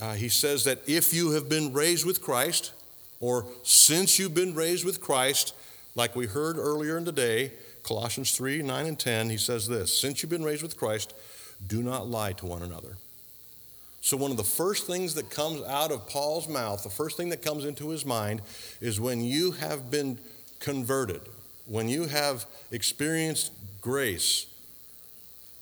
uh, 0.00 0.14
he 0.14 0.28
says 0.28 0.64
that 0.64 0.80
if 0.86 1.14
you 1.14 1.32
have 1.32 1.48
been 1.48 1.72
raised 1.72 2.04
with 2.04 2.20
Christ, 2.20 2.72
or 3.20 3.46
since 3.62 4.18
you've 4.18 4.34
been 4.34 4.54
raised 4.54 4.84
with 4.84 5.00
Christ, 5.00 5.54
like 5.94 6.14
we 6.14 6.26
heard 6.26 6.56
earlier 6.56 6.98
in 6.98 7.04
the 7.04 7.12
day, 7.12 7.52
Colossians 7.82 8.32
3 8.32 8.62
9 8.62 8.86
and 8.86 8.98
10, 8.98 9.30
he 9.30 9.36
says 9.36 9.68
this 9.68 9.98
Since 9.98 10.22
you've 10.22 10.30
been 10.30 10.44
raised 10.44 10.62
with 10.62 10.76
Christ, 10.76 11.14
do 11.66 11.82
not 11.82 12.08
lie 12.08 12.32
to 12.34 12.46
one 12.46 12.62
another. 12.62 12.96
So, 14.00 14.16
one 14.16 14.30
of 14.30 14.36
the 14.36 14.44
first 14.44 14.86
things 14.86 15.14
that 15.14 15.28
comes 15.28 15.62
out 15.64 15.90
of 15.90 16.08
Paul's 16.08 16.48
mouth, 16.48 16.82
the 16.82 16.88
first 16.88 17.16
thing 17.16 17.30
that 17.30 17.42
comes 17.42 17.64
into 17.64 17.90
his 17.90 18.06
mind, 18.06 18.42
is 18.80 19.00
when 19.00 19.22
you 19.22 19.52
have 19.52 19.90
been 19.90 20.18
converted, 20.60 21.20
when 21.66 21.88
you 21.88 22.06
have 22.06 22.46
experienced 22.70 23.52
grace, 23.80 24.46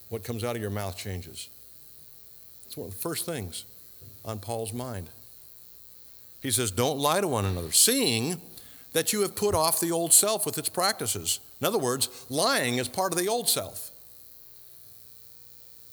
what 0.09 0.23
comes 0.23 0.45
out 0.45 0.55
of 0.55 0.63
your 0.63 0.71
mouth 0.71 0.97
changes. 0.97 1.49
It's 2.67 2.77
one 2.77 2.89
of 2.89 2.95
the 2.95 3.01
first 3.01 3.27
things 3.27 3.65
on 4.25 4.39
Paul's 4.39 4.73
mind. 4.73 5.09
He 6.43 6.51
says, 6.51 6.71
Don't 6.71 6.99
lie 6.99 7.21
to 7.21 7.29
one 7.29 7.45
another, 7.45 7.73
seeing 7.73 8.41
that 8.93 9.13
you 9.13 9.23
have 9.23 9.35
put 9.35 9.55
off 9.55 9.81
the 9.81 9.93
old 9.93 10.13
self 10.13 10.47
with 10.47 10.59
its 10.59 10.69
practices. 10.69 11.41
In 11.61 11.67
other 11.67 11.79
words, 11.79 12.09
lying 12.29 12.77
is 12.77 12.89
part 12.89 13.13
of 13.13 13.19
the 13.19 13.29
old 13.29 13.49
self. 13.49 13.91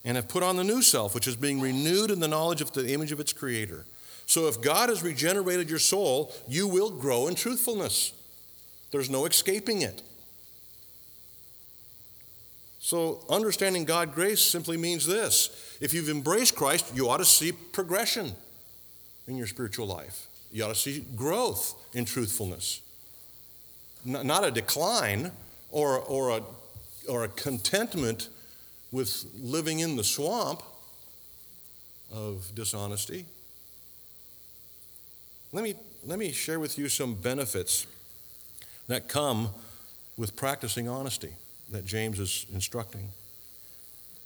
And 0.05 0.17
have 0.17 0.27
put 0.27 0.43
on 0.43 0.57
the 0.57 0.63
new 0.63 0.81
self, 0.81 1.15
which 1.15 1.27
is 1.27 1.35
being 1.35 1.61
renewed 1.61 2.11
in 2.11 2.19
the 2.19 2.27
knowledge 2.27 2.61
of 2.61 2.73
the 2.73 2.93
image 2.93 3.11
of 3.11 3.19
its 3.19 3.31
creator. 3.31 3.85
So 4.25 4.47
if 4.47 4.61
God 4.61 4.89
has 4.89 5.03
regenerated 5.03 5.69
your 5.69 5.79
soul, 5.79 6.33
you 6.47 6.67
will 6.67 6.89
grow 6.89 7.27
in 7.27 7.35
truthfulness. 7.35 8.13
There's 8.91 9.09
no 9.09 9.25
escaping 9.25 9.81
it. 9.81 10.01
So, 12.79 13.23
understanding 13.29 13.85
God 13.85 14.13
grace 14.13 14.41
simply 14.41 14.75
means 14.75 15.07
this 15.07 15.77
if 15.79 15.93
you've 15.93 16.09
embraced 16.09 16.53
Christ, 16.53 16.93
you 16.93 17.09
ought 17.09 17.19
to 17.19 17.25
see 17.25 17.53
progression 17.53 18.33
in 19.25 19.37
your 19.37 19.47
spiritual 19.47 19.87
life, 19.87 20.27
you 20.51 20.65
ought 20.65 20.67
to 20.67 20.75
see 20.75 21.05
growth 21.15 21.75
in 21.93 22.03
truthfulness, 22.03 22.81
not 24.03 24.43
a 24.43 24.51
decline 24.51 25.31
or, 25.71 25.99
or, 25.99 26.31
a, 26.31 26.43
or 27.07 27.23
a 27.23 27.29
contentment 27.29 28.27
with 28.93 29.25
living 29.39 29.79
in 29.79 29.95
the 29.95 30.03
swamp 30.03 30.61
of 32.13 32.51
dishonesty. 32.53 33.25
Let 35.51 35.63
me, 35.63 35.73
let 36.05 36.19
me 36.19 36.31
share 36.31 36.59
with 36.59 36.77
you 36.77 36.87
some 36.87 37.15
benefits 37.15 37.87
that 38.87 39.09
come 39.09 39.49
with 40.15 40.35
practicing 40.35 40.87
honesty 40.87 41.33
that 41.71 41.85
James 41.85 42.19
is 42.19 42.45
instructing. 42.53 43.09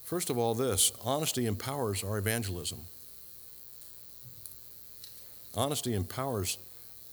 First 0.04 0.30
of 0.30 0.38
all, 0.38 0.54
this 0.54 0.92
honesty 1.02 1.46
empowers 1.46 2.04
our 2.04 2.18
evangelism. 2.18 2.80
Honesty 5.56 5.94
empowers 5.94 6.58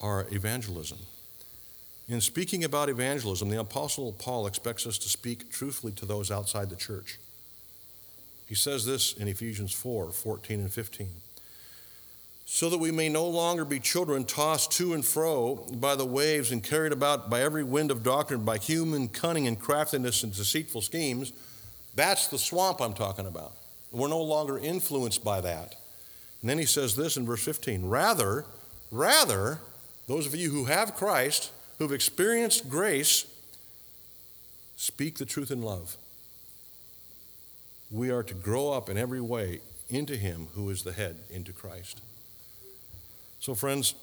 our 0.00 0.26
evangelism. 0.32 0.98
In 2.08 2.20
speaking 2.20 2.64
about 2.64 2.88
evangelism, 2.88 3.48
the 3.48 3.60
Apostle 3.60 4.12
Paul 4.12 4.48
expects 4.48 4.88
us 4.88 4.98
to 4.98 5.08
speak 5.08 5.52
truthfully 5.52 5.92
to 5.92 6.04
those 6.04 6.32
outside 6.32 6.68
the 6.68 6.76
church. 6.76 7.18
He 8.46 8.54
says 8.54 8.84
this 8.84 9.12
in 9.14 9.28
Ephesians 9.28 9.72
4 9.72 10.10
14 10.10 10.60
and 10.60 10.72
15 10.72 11.08
so 12.46 12.68
that 12.68 12.78
we 12.78 12.90
may 12.90 13.08
no 13.08 13.26
longer 13.26 13.64
be 13.64 13.80
children 13.80 14.24
tossed 14.24 14.70
to 14.72 14.92
and 14.92 15.04
fro 15.04 15.56
by 15.72 15.94
the 15.94 16.04
waves 16.04 16.52
and 16.52 16.62
carried 16.62 16.92
about 16.92 17.30
by 17.30 17.40
every 17.40 17.64
wind 17.64 17.90
of 17.90 18.02
doctrine, 18.02 18.44
by 18.44 18.58
human 18.58 19.08
cunning 19.08 19.46
and 19.46 19.58
craftiness 19.58 20.22
and 20.22 20.34
deceitful 20.34 20.82
schemes. 20.82 21.32
That's 21.94 22.26
the 22.26 22.38
swamp 22.38 22.80
I'm 22.80 22.94
talking 22.94 23.26
about. 23.26 23.54
We're 23.90 24.08
no 24.08 24.20
longer 24.20 24.58
influenced 24.58 25.24
by 25.24 25.40
that. 25.40 25.76
And 26.40 26.50
then 26.50 26.58
he 26.58 26.66
says 26.66 26.96
this 26.96 27.16
in 27.16 27.24
verse 27.24 27.42
15 27.42 27.86
Rather, 27.86 28.44
rather, 28.90 29.60
those 30.06 30.26
of 30.26 30.34
you 30.34 30.50
who 30.50 30.66
have 30.66 30.94
Christ, 30.94 31.50
who've 31.78 31.92
experienced 31.92 32.68
grace, 32.68 33.26
speak 34.76 35.16
the 35.16 35.24
truth 35.24 35.50
in 35.50 35.62
love. 35.62 35.96
We 37.94 38.10
are 38.10 38.24
to 38.24 38.34
grow 38.34 38.72
up 38.72 38.90
in 38.90 38.98
every 38.98 39.20
way 39.20 39.60
into 39.88 40.16
Him 40.16 40.48
who 40.54 40.68
is 40.68 40.82
the 40.82 40.92
head, 40.92 41.16
into 41.30 41.52
Christ. 41.52 42.00
So, 43.38 43.54
friends, 43.54 43.94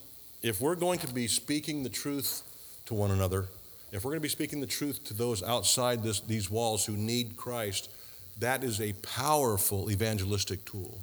if 0.42 0.62
we're 0.62 0.76
going 0.76 1.00
to 1.00 1.14
be 1.14 1.28
speaking 1.28 1.84
the 1.84 1.90
truth 1.90 2.42
to 2.86 2.94
one 2.94 3.12
another, 3.12 3.48
if 3.92 4.06
we're 4.06 4.12
going 4.12 4.22
to 4.22 4.24
be 4.24 4.30
speaking 4.30 4.62
the 4.62 4.66
truth 4.66 5.04
to 5.08 5.14
those 5.14 5.44
outside 5.44 6.04
this, 6.04 6.22
these 6.22 6.50
walls 6.50 6.86
who 6.86 6.94
need 6.94 7.36
Christ, 7.36 7.90
that 8.40 8.64
is 8.64 8.80
a 8.80 8.94
powerful 8.94 9.92
evangelistic 9.92 10.64
tool. 10.64 11.00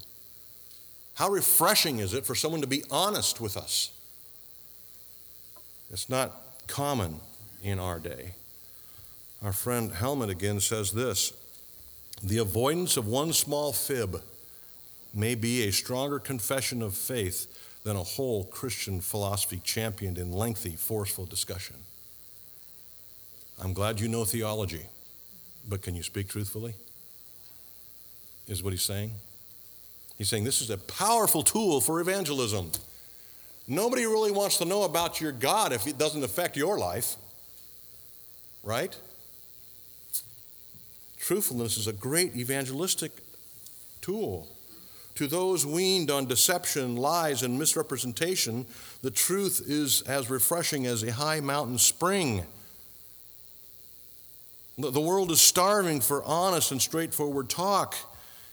How 1.17 1.29
refreshing 1.29 1.99
is 1.99 2.15
it 2.15 2.25
for 2.25 2.35
someone 2.35 2.63
to 2.63 2.67
be 2.67 2.85
honest 2.91 3.39
with 3.39 3.59
us? 3.59 3.91
It's 5.91 6.09
not 6.09 6.43
common 6.67 7.21
in 7.63 7.79
our 7.79 7.99
day. 7.99 8.33
Our 9.43 9.53
friend 9.53 9.93
Helmut 9.93 10.31
again 10.31 10.61
says 10.61 10.93
this 10.93 11.35
The 12.23 12.39
avoidance 12.39 12.97
of 12.97 13.07
one 13.07 13.33
small 13.33 13.73
fib 13.73 14.23
may 15.15 15.35
be 15.35 15.67
a 15.67 15.73
stronger 15.73 16.19
confession 16.19 16.83
of 16.83 16.95
faith 16.95 17.47
than 17.85 17.97
a 17.97 18.03
whole 18.03 18.45
Christian 18.45 19.01
philosophy 19.01 19.61
championed 19.65 20.19
in 20.19 20.33
lengthy, 20.33 20.77
forceful 20.77 21.27
discussion. 21.27 21.77
I'm 23.61 23.73
glad 23.73 24.01
you 24.01 24.09
know 24.09 24.25
theology, 24.25 24.87
but 25.69 25.83
can 25.83 25.95
you 25.95 26.03
speak 26.03 26.29
truthfully? 26.29 26.75
Is 28.47 28.63
what 28.63 28.73
he's 28.73 28.83
saying. 28.83 29.13
He's 30.17 30.29
saying 30.29 30.45
this 30.45 30.61
is 30.61 30.71
a 30.71 30.79
powerful 30.79 31.43
tool 31.43 31.81
for 31.81 32.01
evangelism. 32.01 32.73
Nobody 33.67 34.07
really 34.07 34.33
wants 34.33 34.59
to 34.59 34.65
know 34.65 34.83
about 34.83 35.21
your 35.21 35.33
God 35.33 35.73
if 35.73 35.87
it 35.87 35.99
doesn't 35.99 36.25
affect 36.25 36.57
your 36.57 36.79
life, 36.79 37.17
right? 38.63 38.97
Truthfulness 41.29 41.77
is 41.77 41.87
a 41.87 41.93
great 41.93 42.35
evangelistic 42.37 43.13
tool. 44.01 44.49
To 45.17 45.27
those 45.27 45.67
weaned 45.67 46.11
on 46.11 46.25
deception, 46.25 46.97
lies, 46.97 47.43
and 47.43 47.59
misrepresentation, 47.59 48.65
the 49.03 49.11
truth 49.11 49.63
is 49.67 50.01
as 50.09 50.31
refreshing 50.31 50.87
as 50.87 51.03
a 51.03 51.13
high 51.13 51.41
mountain 51.41 51.77
spring. 51.77 52.47
The 54.79 55.01
world 55.03 55.31
is 55.31 55.43
starving 55.43 56.01
for 56.01 56.25
honest 56.25 56.73
and 56.73 56.81
straightforward 56.81 57.51
talk. 57.51 57.95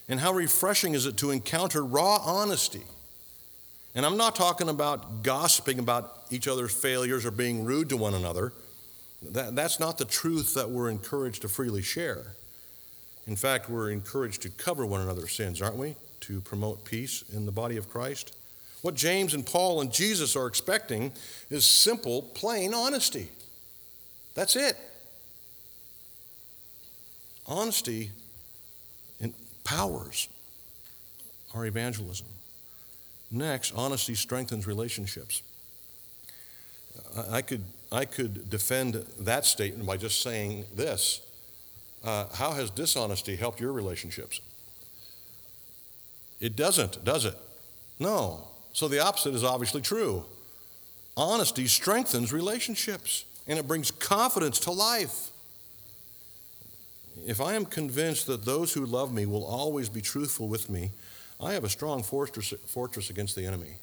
And 0.10 0.20
how 0.20 0.34
refreshing 0.34 0.96
is 0.96 1.06
it 1.06 1.16
to 1.20 1.32
encounter 1.32 1.82
raw 1.82 2.18
honesty? 2.18 2.84
And 3.96 4.06
I'm 4.06 4.18
not 4.18 4.36
talking 4.36 4.68
about 4.68 5.24
gossiping 5.24 5.80
about 5.80 6.24
each 6.30 6.46
other's 6.46 6.74
failures 6.74 7.26
or 7.26 7.32
being 7.32 7.64
rude 7.64 7.88
to 7.88 7.96
one 7.96 8.16
another. 8.16 8.52
That, 9.22 9.56
that's 9.56 9.80
not 9.80 9.98
the 9.98 10.04
truth 10.04 10.56
that 10.56 10.72
we're 10.72 10.90
encouraged 10.90 11.44
to 11.44 11.48
freely 11.48 11.82
share. 11.82 12.36
In 13.28 13.36
fact, 13.36 13.70
we're 13.70 13.92
encouraged 13.92 14.42
to 14.44 14.50
cover 14.50 14.86
one 14.86 15.02
another's 15.02 15.32
sins, 15.32 15.62
aren't 15.62 15.78
we? 15.78 15.96
to 16.26 16.42
promote 16.42 16.84
peace 16.86 17.24
in 17.34 17.46
the 17.46 17.52
body 17.52 17.78
of 17.78 17.90
Christ. 17.90 18.36
What 18.82 18.96
James 18.96 19.34
and 19.34 19.46
Paul 19.46 19.82
and 19.82 19.92
Jesus 19.94 20.36
are 20.36 20.48
expecting 20.48 21.12
is 21.50 21.66
simple, 21.66 22.24
plain 22.24 22.74
honesty. 22.74 23.30
That's 24.34 24.56
it. 24.56 24.76
Honesty 27.48 28.12
empowers 29.20 30.28
our 31.54 31.66
evangelism. 31.66 32.28
Next, 33.32 33.74
honesty 33.76 34.16
strengthens 34.16 34.66
relationships. 34.66 35.44
I 37.30 37.42
could, 37.42 37.64
I 37.92 38.06
could 38.06 38.50
defend 38.50 39.06
that 39.20 39.46
statement 39.46 39.86
by 39.86 39.98
just 39.98 40.22
saying 40.22 40.66
this 40.76 41.22
uh, 42.06 42.28
How 42.34 42.52
has 42.52 42.70
dishonesty 42.70 43.36
helped 43.36 43.60
your 43.60 43.74
relationships? 43.74 44.40
It 46.40 46.56
doesn't, 46.56 47.04
does 47.04 47.26
it? 47.26 47.36
No. 48.00 48.48
So 48.74 48.88
the 48.88 49.00
opposite 49.00 49.34
is 49.34 49.44
obviously 49.44 49.82
true. 49.82 50.26
Honesty 51.18 51.66
strengthens 51.66 52.32
relationships 52.32 53.26
and 53.48 53.58
it 53.58 53.68
brings 53.68 53.92
confidence 53.92 54.60
to 54.62 54.72
life. 54.72 55.30
If 57.26 57.40
I 57.40 57.54
am 57.54 57.66
convinced 57.66 58.28
that 58.28 58.46
those 58.46 58.74
who 58.74 58.86
love 58.86 59.14
me 59.14 59.26
will 59.26 59.46
always 59.46 59.90
be 59.90 60.02
truthful 60.02 60.48
with 60.48 60.70
me, 60.70 60.92
I 61.40 61.54
have 61.54 61.64
a 61.64 61.70
strong 61.70 62.04
fortress, 62.04 62.54
fortress 62.68 63.10
against 63.10 63.36
the 63.36 63.46
enemy. 63.46 63.76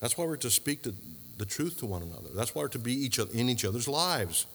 That's 0.00 0.16
why 0.16 0.24
we're 0.24 0.36
to 0.38 0.50
speak 0.50 0.82
the, 0.82 0.94
the 1.36 1.44
truth 1.44 1.78
to 1.80 1.86
one 1.86 2.02
another. 2.02 2.30
That's 2.34 2.54
why 2.54 2.62
we're 2.62 2.68
to 2.68 2.78
be 2.78 2.94
each, 2.94 3.18
in 3.18 3.48
each 3.48 3.64
other's 3.64 3.86
lives. 3.86 4.46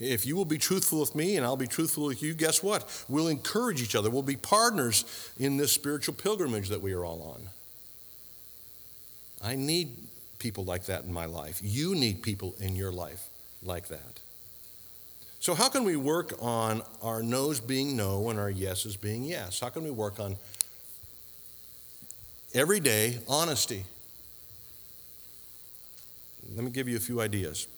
If 0.00 0.26
you 0.26 0.36
will 0.36 0.44
be 0.44 0.58
truthful 0.58 1.00
with 1.00 1.14
me 1.14 1.36
and 1.36 1.44
I'll 1.44 1.56
be 1.56 1.66
truthful 1.66 2.06
with 2.06 2.22
you, 2.22 2.34
guess 2.34 2.62
what? 2.62 3.04
We'll 3.08 3.28
encourage 3.28 3.82
each 3.82 3.96
other. 3.96 4.10
We'll 4.10 4.22
be 4.22 4.36
partners 4.36 5.04
in 5.38 5.56
this 5.56 5.72
spiritual 5.72 6.14
pilgrimage 6.14 6.68
that 6.68 6.80
we 6.80 6.92
are 6.92 7.04
all 7.04 7.22
on. 7.22 7.48
I 9.42 9.56
need 9.56 9.96
people 10.38 10.64
like 10.64 10.86
that 10.86 11.04
in 11.04 11.12
my 11.12 11.24
life. 11.24 11.60
You 11.62 11.94
need 11.94 12.22
people 12.22 12.54
in 12.60 12.76
your 12.76 12.92
life 12.92 13.28
like 13.62 13.88
that. 13.88 14.20
So, 15.40 15.54
how 15.54 15.68
can 15.68 15.84
we 15.84 15.96
work 15.96 16.32
on 16.40 16.82
our 17.00 17.22
no's 17.22 17.60
being 17.60 17.96
no 17.96 18.28
and 18.30 18.38
our 18.38 18.50
yeses 18.50 18.96
being 18.96 19.22
yes? 19.22 19.60
How 19.60 19.68
can 19.68 19.84
we 19.84 19.90
work 19.90 20.18
on 20.18 20.36
everyday 22.54 23.18
honesty? 23.28 23.84
Let 26.54 26.64
me 26.64 26.70
give 26.70 26.88
you 26.88 26.96
a 26.96 27.00
few 27.00 27.20
ideas. 27.20 27.68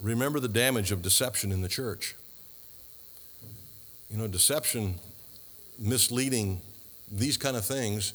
Remember 0.00 0.40
the 0.40 0.48
damage 0.48 0.92
of 0.92 1.02
deception 1.02 1.52
in 1.52 1.60
the 1.60 1.68
church. 1.68 2.14
You 4.10 4.16
know, 4.16 4.26
deception, 4.26 4.96
misleading, 5.78 6.60
these 7.10 7.36
kind 7.36 7.56
of 7.56 7.64
things 7.64 8.14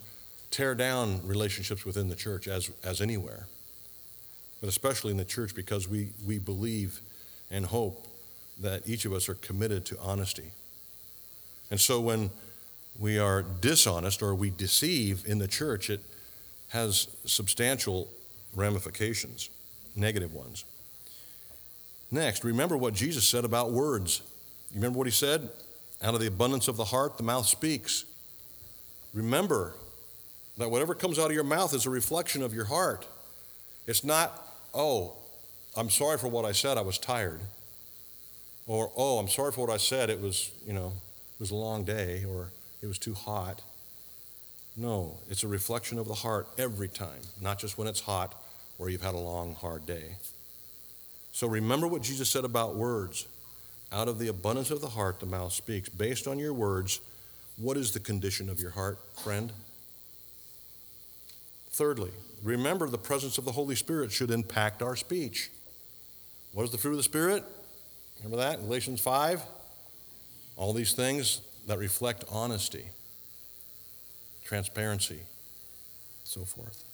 tear 0.51 0.75
down 0.75 1.25
relationships 1.27 1.85
within 1.85 2.07
the 2.07 2.15
church 2.15 2.47
as, 2.47 2.71
as 2.83 3.01
anywhere, 3.01 3.47
but 4.61 4.69
especially 4.69 5.11
in 5.11 5.17
the 5.17 5.25
church 5.25 5.53
because 5.53 5.88
we, 5.88 6.09
we 6.25 6.39
believe 6.39 7.01
and 7.51 7.65
hope 7.65 8.07
that 8.59 8.88
each 8.88 9.05
of 9.05 9.13
us 9.13 9.29
are 9.29 9.36
committed 9.36 9.86
to 9.86 9.99
honesty. 9.99 10.51
And 11.69 11.79
so 11.79 11.99
when 11.99 12.29
we 12.97 13.19
are 13.19 13.41
dishonest 13.41 14.21
or 14.21 14.33
we 14.33 14.49
deceive 14.49 15.25
in 15.27 15.39
the 15.39 15.47
church, 15.47 15.89
it 15.89 16.01
has 16.69 17.07
substantial 17.25 18.07
ramifications, 18.55 19.49
negative 19.95 20.33
ones. 20.33 20.63
Next, 22.16 22.45
remember 22.45 22.78
what 22.78 22.93
Jesus 22.93 23.28
said 23.28 23.43
about 23.43 23.74
words. 23.74 24.22
You 24.72 24.78
remember 24.78 24.99
what 24.99 25.07
he 25.07 25.11
said? 25.11 25.49
Out 26.01 26.13
of 26.13 26.22
the 26.22 26.28
abundance 26.28 26.70
of 26.70 26.78
the 26.78 26.86
heart, 26.86 27.18
the 27.18 27.24
mouth 27.24 27.45
speaks. 27.45 28.05
Remember 29.13 29.74
that 30.57 30.72
whatever 30.72 30.95
comes 30.95 31.20
out 31.20 31.26
of 31.26 31.34
your 31.34 31.43
mouth 31.43 31.74
is 31.74 31.86
a 31.86 31.89
reflection 31.89 32.41
of 32.41 32.53
your 32.53 32.63
heart. 32.63 33.05
It's 33.86 34.05
not, 34.05 34.47
oh, 34.74 35.18
I'm 35.76 35.89
sorry 35.89 36.18
for 36.18 36.30
what 36.30 36.45
I 36.45 36.53
said, 36.53 36.78
I 36.78 36.82
was 36.84 36.97
tired. 36.97 37.41
Or, 38.66 38.93
oh, 38.95 39.18
I'm 39.18 39.28
sorry 39.28 39.51
for 39.51 39.68
what 39.68 39.74
I 39.74 39.78
said. 39.78 40.09
It 40.09 40.22
was, 40.22 40.51
you 40.66 40.72
know, 40.72 40.93
it 41.34 41.41
was 41.41 41.51
a 41.51 41.55
long 41.55 41.84
day 41.84 42.24
or 42.24 42.53
it 42.82 42.88
was 42.88 42.97
too 42.97 43.13
hot. 43.13 43.61
No, 44.78 45.20
it's 45.30 45.43
a 45.43 45.49
reflection 45.49 45.99
of 45.99 46.07
the 46.07 46.13
heart 46.13 46.47
every 46.57 46.88
time, 46.88 47.24
not 47.41 47.59
just 47.59 47.78
when 47.78 47.89
it's 47.89 47.99
hot 47.99 48.41
or 48.80 48.89
you've 48.89 49.03
had 49.03 49.16
a 49.16 49.20
long, 49.20 49.53
hard 49.55 49.86
day. 49.86 50.16
So 51.36 51.47
remember 51.47 51.86
what 51.86 52.01
Jesus 52.01 52.29
said 52.29 52.45
about 52.45 52.77
words. 52.77 53.27
Out 53.91 54.07
of 54.07 54.19
the 54.19 54.29
abundance 54.29 54.71
of 54.71 54.79
the 54.79 54.88
heart, 54.88 55.19
the 55.19 55.25
mouth 55.25 55.51
speaks. 55.51 55.89
Based 55.89 56.27
on 56.27 56.39
your 56.39 56.53
words, 56.53 57.01
what 57.57 57.75
is 57.75 57.91
the 57.91 57.99
condition 57.99 58.47
of 58.49 58.61
your 58.61 58.71
heart, 58.71 58.99
friend? 59.21 59.51
Thirdly, 61.71 62.11
remember 62.41 62.88
the 62.88 62.97
presence 62.97 63.38
of 63.38 63.43
the 63.43 63.51
Holy 63.51 63.75
Spirit 63.75 64.13
should 64.13 64.31
impact 64.31 64.81
our 64.81 64.95
speech. 64.95 65.51
What 66.53 66.63
is 66.63 66.69
the 66.71 66.77
fruit 66.77 66.91
of 66.91 66.97
the 66.97 67.03
Spirit? 67.03 67.43
Remember 68.19 68.38
that? 68.38 68.61
Galatians 68.61 69.01
5? 69.01 69.41
All 70.55 70.71
these 70.71 70.93
things 70.93 71.41
that 71.67 71.77
reflect 71.77 72.23
honesty, 72.31 72.86
transparency, 74.45 75.19
so 76.23 76.45
forth. 76.45 76.86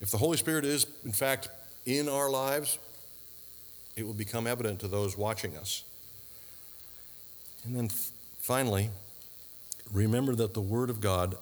If 0.00 0.10
the 0.10 0.18
Holy 0.18 0.38
Spirit 0.38 0.64
is, 0.64 0.88
in 1.04 1.12
fact, 1.12 1.50
in 1.86 2.08
our 2.08 2.28
lives, 2.28 2.80
it 3.96 4.06
will 4.06 4.14
become 4.14 4.46
evident 4.46 4.80
to 4.80 4.88
those 4.88 5.16
watching 5.16 5.56
us. 5.56 5.84
And 7.64 7.76
then 7.76 7.88
finally, 8.38 8.90
remember 9.92 10.34
that 10.34 10.54
the 10.54 10.60
Word 10.60 10.90
of 10.90 11.00
God 11.00 11.36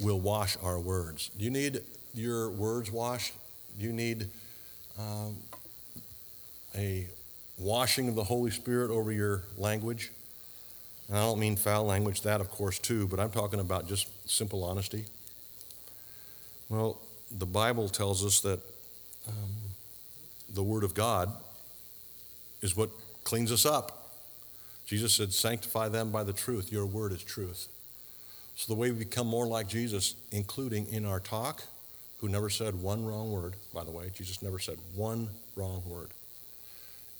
will 0.00 0.20
wash 0.20 0.56
our 0.62 0.78
words. 0.78 1.30
Do 1.36 1.44
you 1.44 1.50
need 1.50 1.80
your 2.14 2.50
words 2.50 2.90
washed? 2.90 3.34
Do 3.78 3.86
you 3.86 3.92
need 3.92 4.28
um, 4.98 5.36
a 6.76 7.06
washing 7.58 8.08
of 8.08 8.14
the 8.14 8.24
Holy 8.24 8.50
Spirit 8.50 8.90
over 8.90 9.12
your 9.12 9.42
language? 9.56 10.10
And 11.08 11.16
I 11.16 11.20
don't 11.20 11.38
mean 11.38 11.56
foul 11.56 11.84
language, 11.84 12.22
that 12.22 12.40
of 12.40 12.50
course 12.50 12.78
too, 12.78 13.06
but 13.06 13.20
I'm 13.20 13.30
talking 13.30 13.60
about 13.60 13.88
just 13.88 14.08
simple 14.28 14.64
honesty. 14.64 15.04
Well, 16.68 16.98
the 17.30 17.46
Bible 17.46 17.88
tells 17.88 18.24
us 18.24 18.40
that 18.40 18.60
um, 19.28 19.54
the 20.52 20.62
Word 20.62 20.84
of 20.84 20.94
God 20.94 21.32
is 22.62 22.76
what 22.76 22.90
cleans 23.24 23.52
us 23.52 23.66
up. 23.66 24.14
Jesus 24.86 25.14
said, 25.14 25.32
Sanctify 25.32 25.88
them 25.88 26.10
by 26.10 26.24
the 26.24 26.32
truth. 26.32 26.72
Your 26.72 26.86
word 26.86 27.12
is 27.12 27.22
truth. 27.22 27.68
So, 28.54 28.72
the 28.72 28.78
way 28.78 28.90
we 28.90 28.98
become 28.98 29.26
more 29.26 29.46
like 29.46 29.68
Jesus, 29.68 30.14
including 30.30 30.86
in 30.88 31.06
our 31.06 31.20
talk, 31.20 31.62
who 32.18 32.28
never 32.28 32.50
said 32.50 32.80
one 32.80 33.04
wrong 33.04 33.32
word, 33.32 33.56
by 33.74 33.84
the 33.84 33.90
way, 33.90 34.10
Jesus 34.14 34.42
never 34.42 34.58
said 34.58 34.78
one 34.94 35.28
wrong 35.56 35.82
word. 35.86 36.10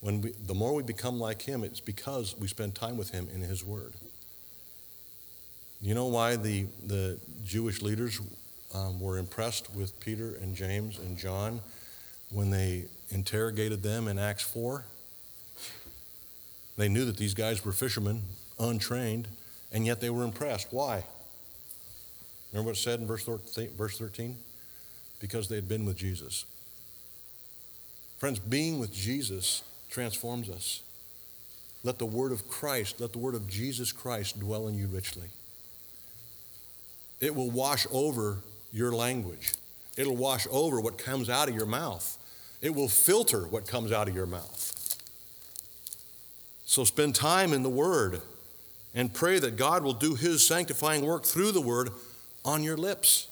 When 0.01 0.21
we, 0.21 0.33
the 0.47 0.55
more 0.55 0.75
we 0.75 0.83
become 0.83 1.19
like 1.19 1.43
him, 1.43 1.65
it's 1.65 1.81
because 1.81 2.37
we 2.39 2.49
spend 2.49 2.75
time 2.75 2.97
with 2.97 3.11
him 3.11 3.29
in 3.33 3.41
his 3.41 3.65
word. 3.65 3.95
You 5.81 5.95
know 5.95 6.07
why 6.07 6.37
the, 6.37 6.67
the 6.87 7.19
Jewish 7.45 7.83
leaders 7.83 8.21
um, 8.75 9.01
were 9.01 9.19
impressed 9.19 9.75
with 9.75 9.99
Peter 9.99 10.37
and 10.41 10.55
James 10.55 10.99
and 10.99 11.17
John 11.19 11.61
when 12.31 12.51
they 12.51 12.87
interrogated 13.11 13.83
them 13.83 14.07
in 14.07 14.19
Acts 14.19 14.43
4? 14.45 14.85
They 16.77 16.89
knew 16.89 17.05
that 17.05 17.17
these 17.17 17.35
guys 17.35 17.65
were 17.65 17.73
fishermen, 17.73 18.23
untrained, 18.59 19.29
and 19.71 19.87
yet 19.87 20.01
they 20.01 20.11
were 20.11 20.25
impressed. 20.25 20.69
Why? 20.71 21.05
Remember 22.53 22.71
what 22.71 22.77
it 22.77 22.81
said 22.81 23.01
in 23.01 23.07
verse 23.07 23.25
13? 23.99 24.37
Because 25.21 25.49
they 25.49 25.55
had 25.55 25.69
been 25.69 25.85
with 25.85 25.97
Jesus. 25.97 26.45
Friends, 28.19 28.39
being 28.39 28.79
with 28.79 28.93
Jesus 28.93 29.63
transforms 29.91 30.49
us. 30.49 30.83
Let 31.83 31.99
the 31.99 32.07
word 32.07 32.31
of 32.31 32.49
Christ, 32.49 33.01
let 33.01 33.13
the 33.13 33.19
word 33.19 33.35
of 33.35 33.49
Jesus 33.49 33.91
Christ 33.91 34.39
dwell 34.39 34.69
in 34.69 34.77
you 34.77 34.87
richly. 34.87 35.29
It 37.21 37.35
will 37.35 37.51
wash 37.51 37.87
over 37.93 38.39
your 38.73 38.93
language, 38.93 39.55
it'll 39.97 40.17
wash 40.17 40.47
over 40.51 40.81
what 40.81 40.97
comes 40.99 41.29
out 41.29 41.49
of 41.49 41.55
your 41.55 41.67
mouth, 41.67 42.19
it 42.61 42.75
will 42.75 42.89
filter 42.89 43.47
what 43.47 43.67
comes 43.67 43.93
out 43.93 44.09
of 44.09 44.15
your 44.15 44.27
mouth. 44.27 44.79
So 46.73 46.85
spend 46.85 47.15
time 47.15 47.53
in 47.53 47.63
the 47.63 47.69
Word 47.69 48.23
and 48.95 49.13
pray 49.13 49.39
that 49.39 49.57
God 49.57 49.85
will 49.85 49.93
do 49.93 50.15
His 50.15 50.47
sanctifying 50.47 51.05
work 51.05 51.27
through 51.27 51.53
the 51.53 51.61
Word 51.61 51.91
on 52.47 52.63
your 52.63 52.79
lips. 52.79 53.29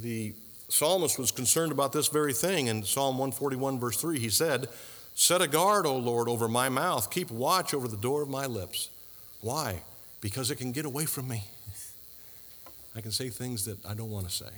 The 0.00 0.34
psalmist 0.68 1.20
was 1.20 1.30
concerned 1.30 1.70
about 1.70 1.92
this 1.92 2.08
very 2.08 2.32
thing 2.32 2.66
in 2.66 2.82
Psalm 2.82 3.18
141, 3.18 3.78
verse 3.78 4.00
3. 4.00 4.18
He 4.18 4.30
said, 4.30 4.66
Set 5.14 5.40
a 5.40 5.46
guard, 5.46 5.86
O 5.86 5.96
Lord, 5.96 6.28
over 6.28 6.48
my 6.48 6.68
mouth. 6.68 7.08
Keep 7.08 7.30
watch 7.30 7.72
over 7.72 7.86
the 7.86 7.96
door 7.96 8.22
of 8.22 8.28
my 8.28 8.46
lips. 8.46 8.90
Why? 9.42 9.82
Because 10.20 10.50
it 10.50 10.56
can 10.56 10.72
get 10.72 10.86
away 10.86 11.04
from 11.04 11.28
me. 11.28 11.44
I 12.96 13.00
can 13.00 13.12
say 13.12 13.28
things 13.28 13.64
that 13.66 13.78
I 13.86 13.94
don't 13.94 14.10
want 14.10 14.28
to 14.28 14.34
say. 14.34 14.50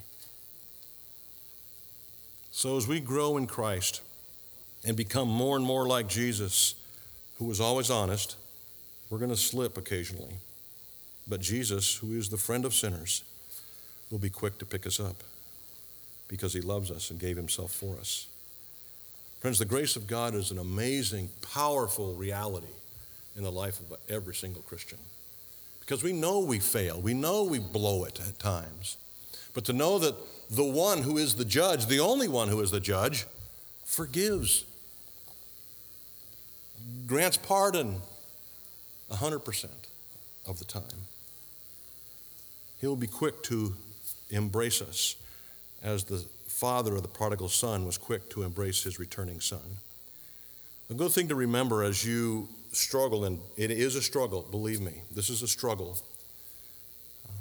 So, 2.53 2.79
as 2.79 2.89
we 2.89 3.01
grow 3.01 3.37
in 3.37 3.47
Christ 3.47 4.01
and 4.85 4.97
become 4.97 5.29
more 5.29 5.57
and 5.57 5.65
more 5.65 5.87
like 5.87 6.09
Jesus, 6.09 6.75
who 7.39 7.47
was 7.47 7.61
always 7.61 7.91
honest, 7.91 8.37
we're 9.11 9.19
going 9.19 9.31
to 9.31 9.37
slip 9.37 9.77
occasionally. 9.77 10.35
But 11.27 11.41
Jesus, 11.41 11.97
who 11.97 12.17
is 12.17 12.29
the 12.29 12.37
friend 12.37 12.65
of 12.65 12.75
sinners, 12.75 13.23
will 14.11 14.19
be 14.19 14.31
quick 14.31 14.59
to 14.59 14.67
pick 14.67 14.87
us 14.87 15.01
up 15.01 15.23
because 16.29 16.53
he 16.53 16.61
loves 16.61 16.91
us 16.91 17.11
and 17.11 17.19
gave 17.19 17.37
himself 17.37 17.73
for 17.73 17.97
us. 17.97 18.27
Friends, 19.41 19.59
the 19.59 19.65
grace 19.65 19.97
of 19.97 20.07
God 20.07 20.35
is 20.35 20.51
an 20.51 20.59
amazing, 20.59 21.29
powerful 21.53 22.15
reality 22.15 22.67
in 23.37 23.43
the 23.43 23.53
life 23.53 23.81
of 23.81 23.99
every 24.09 24.35
single 24.35 24.63
Christian. 24.63 24.99
Because 25.81 26.03
we 26.03 26.13
know 26.13 26.41
we 26.41 26.59
fail, 26.59 27.01
we 27.01 27.13
know 27.13 27.45
we 27.45 27.59
blow 27.59 28.05
it 28.05 28.21
at 28.27 28.39
times. 28.39 28.97
But 29.53 29.65
to 29.67 29.73
know 29.73 29.99
that 29.99 30.15
the 30.51 30.65
one 30.65 31.03
who 31.03 31.19
is 31.19 31.35
the 31.35 31.45
judge, 31.45 31.87
the 31.87 32.01
only 32.01 32.27
one 32.27 32.49
who 32.49 32.61
is 32.61 32.71
the 32.71 32.81
judge, 32.81 33.27
forgives, 33.85 34.65
grants 37.07 37.37
pardon 37.37 38.01
100% 39.11 39.69
of 40.47 40.59
the 40.59 40.65
time. 40.65 41.09
He'll 42.81 42.97
be 42.97 43.07
quick 43.07 43.43
to 43.45 43.75
embrace 44.31 44.83
us 44.83 45.17
as 45.83 46.05
the 46.05 46.25
father 46.49 46.95
of 46.95 47.03
the 47.03 47.09
prodigal 47.09 47.49
son 47.49 47.85
was 47.85 47.99
quick 47.99 48.29
to 48.31 48.43
embrace 48.43 48.83
his 48.83 48.99
returning 48.99 49.41
son. 49.41 49.79
A 50.91 50.95
good 50.95 51.13
thing 51.13 51.29
to 51.29 51.35
remember 51.35 51.83
as 51.83 52.05
you 52.05 52.49
struggle, 52.73 53.25
and 53.25 53.41
it 53.57 53.71
is 53.71 53.97
a 53.97 54.03
struggle, 54.03 54.47
believe 54.51 54.81
me, 54.81 55.03
this 55.11 55.31
is 55.31 55.43
a 55.43 55.49
struggle. 55.49 55.97
Um, 57.29 57.35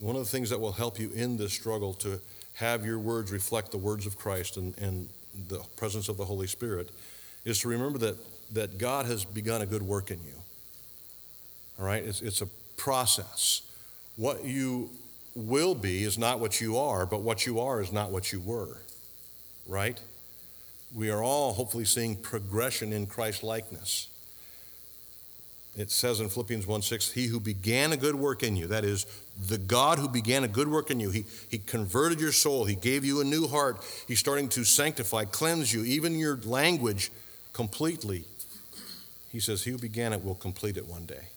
one 0.00 0.16
of 0.16 0.22
the 0.22 0.28
things 0.28 0.50
that 0.50 0.60
will 0.60 0.72
help 0.72 0.98
you 0.98 1.10
in 1.14 1.36
this 1.36 1.52
struggle 1.52 1.94
to 1.94 2.20
have 2.54 2.84
your 2.84 2.98
words 2.98 3.30
reflect 3.30 3.70
the 3.70 3.78
words 3.78 4.06
of 4.06 4.18
Christ 4.18 4.56
and, 4.56 4.76
and 4.78 5.08
the 5.48 5.60
presence 5.76 6.08
of 6.08 6.16
the 6.16 6.24
Holy 6.24 6.46
Spirit 6.46 6.90
is 7.44 7.60
to 7.60 7.68
remember 7.68 7.98
that, 7.98 8.16
that 8.52 8.78
God 8.78 9.06
has 9.06 9.24
begun 9.24 9.62
a 9.62 9.66
good 9.66 9.82
work 9.82 10.10
in 10.10 10.18
you. 10.24 10.34
All 11.78 11.84
right? 11.84 12.02
It's, 12.02 12.20
it's 12.22 12.42
a 12.42 12.48
process. 12.76 13.62
What 14.16 14.44
you 14.44 14.90
will 15.34 15.74
be 15.74 16.04
is 16.04 16.16
not 16.18 16.40
what 16.40 16.60
you 16.60 16.78
are, 16.78 17.06
but 17.06 17.20
what 17.20 17.46
you 17.46 17.60
are 17.60 17.80
is 17.80 17.92
not 17.92 18.10
what 18.10 18.32
you 18.32 18.40
were. 18.40 18.78
Right? 19.66 20.00
We 20.94 21.10
are 21.10 21.22
all 21.22 21.52
hopefully 21.52 21.84
seeing 21.84 22.16
progression 22.16 22.92
in 22.92 23.06
Christ 23.06 23.42
likeness. 23.42 24.08
It 25.76 25.90
says 25.90 26.20
in 26.20 26.30
Philippians 26.30 26.66
1 26.66 26.82
6, 26.82 27.12
He 27.12 27.26
who 27.26 27.38
began 27.38 27.92
a 27.92 27.98
good 27.98 28.14
work 28.14 28.42
in 28.42 28.56
you, 28.56 28.66
that 28.68 28.84
is, 28.84 29.04
the 29.48 29.58
God 29.58 29.98
who 29.98 30.08
began 30.08 30.42
a 30.42 30.48
good 30.48 30.68
work 30.68 30.90
in 30.90 31.00
you, 31.00 31.10
he, 31.10 31.26
he 31.50 31.58
converted 31.58 32.18
your 32.18 32.32
soul, 32.32 32.64
He 32.64 32.74
gave 32.74 33.04
you 33.04 33.20
a 33.20 33.24
new 33.24 33.46
heart, 33.46 33.84
He's 34.08 34.18
starting 34.18 34.48
to 34.50 34.64
sanctify, 34.64 35.26
cleanse 35.26 35.74
you, 35.74 35.84
even 35.84 36.18
your 36.18 36.38
language 36.38 37.10
completely. 37.52 38.24
He 39.36 39.40
says, 39.40 39.64
He 39.64 39.70
who 39.70 39.76
began 39.76 40.14
it 40.14 40.24
will 40.24 40.34
complete 40.34 40.78
it 40.78 40.86
one 40.86 41.04
day. 41.04 41.28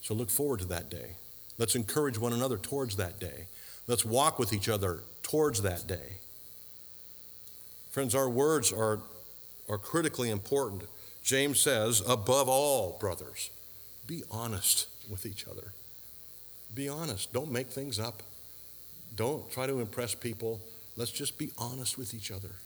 So 0.00 0.14
look 0.14 0.30
forward 0.30 0.58
to 0.58 0.64
that 0.64 0.90
day. 0.90 1.12
Let's 1.56 1.76
encourage 1.76 2.18
one 2.18 2.32
another 2.32 2.56
towards 2.56 2.96
that 2.96 3.20
day. 3.20 3.46
Let's 3.86 4.04
walk 4.04 4.40
with 4.40 4.52
each 4.52 4.68
other 4.68 4.98
towards 5.22 5.62
that 5.62 5.86
day. 5.86 6.14
Friends, 7.92 8.16
our 8.16 8.28
words 8.28 8.72
are, 8.72 8.98
are 9.68 9.78
critically 9.78 10.28
important. 10.28 10.82
James 11.22 11.60
says, 11.60 12.02
above 12.04 12.48
all, 12.48 12.96
brothers, 12.98 13.50
be 14.08 14.24
honest 14.28 14.88
with 15.08 15.24
each 15.24 15.46
other. 15.46 15.70
Be 16.74 16.88
honest. 16.88 17.32
Don't 17.32 17.52
make 17.52 17.68
things 17.68 18.00
up. 18.00 18.24
Don't 19.14 19.48
try 19.52 19.68
to 19.68 19.78
impress 19.78 20.16
people. 20.16 20.58
Let's 20.96 21.12
just 21.12 21.38
be 21.38 21.52
honest 21.56 21.96
with 21.96 22.12
each 22.12 22.32
other. 22.32 22.56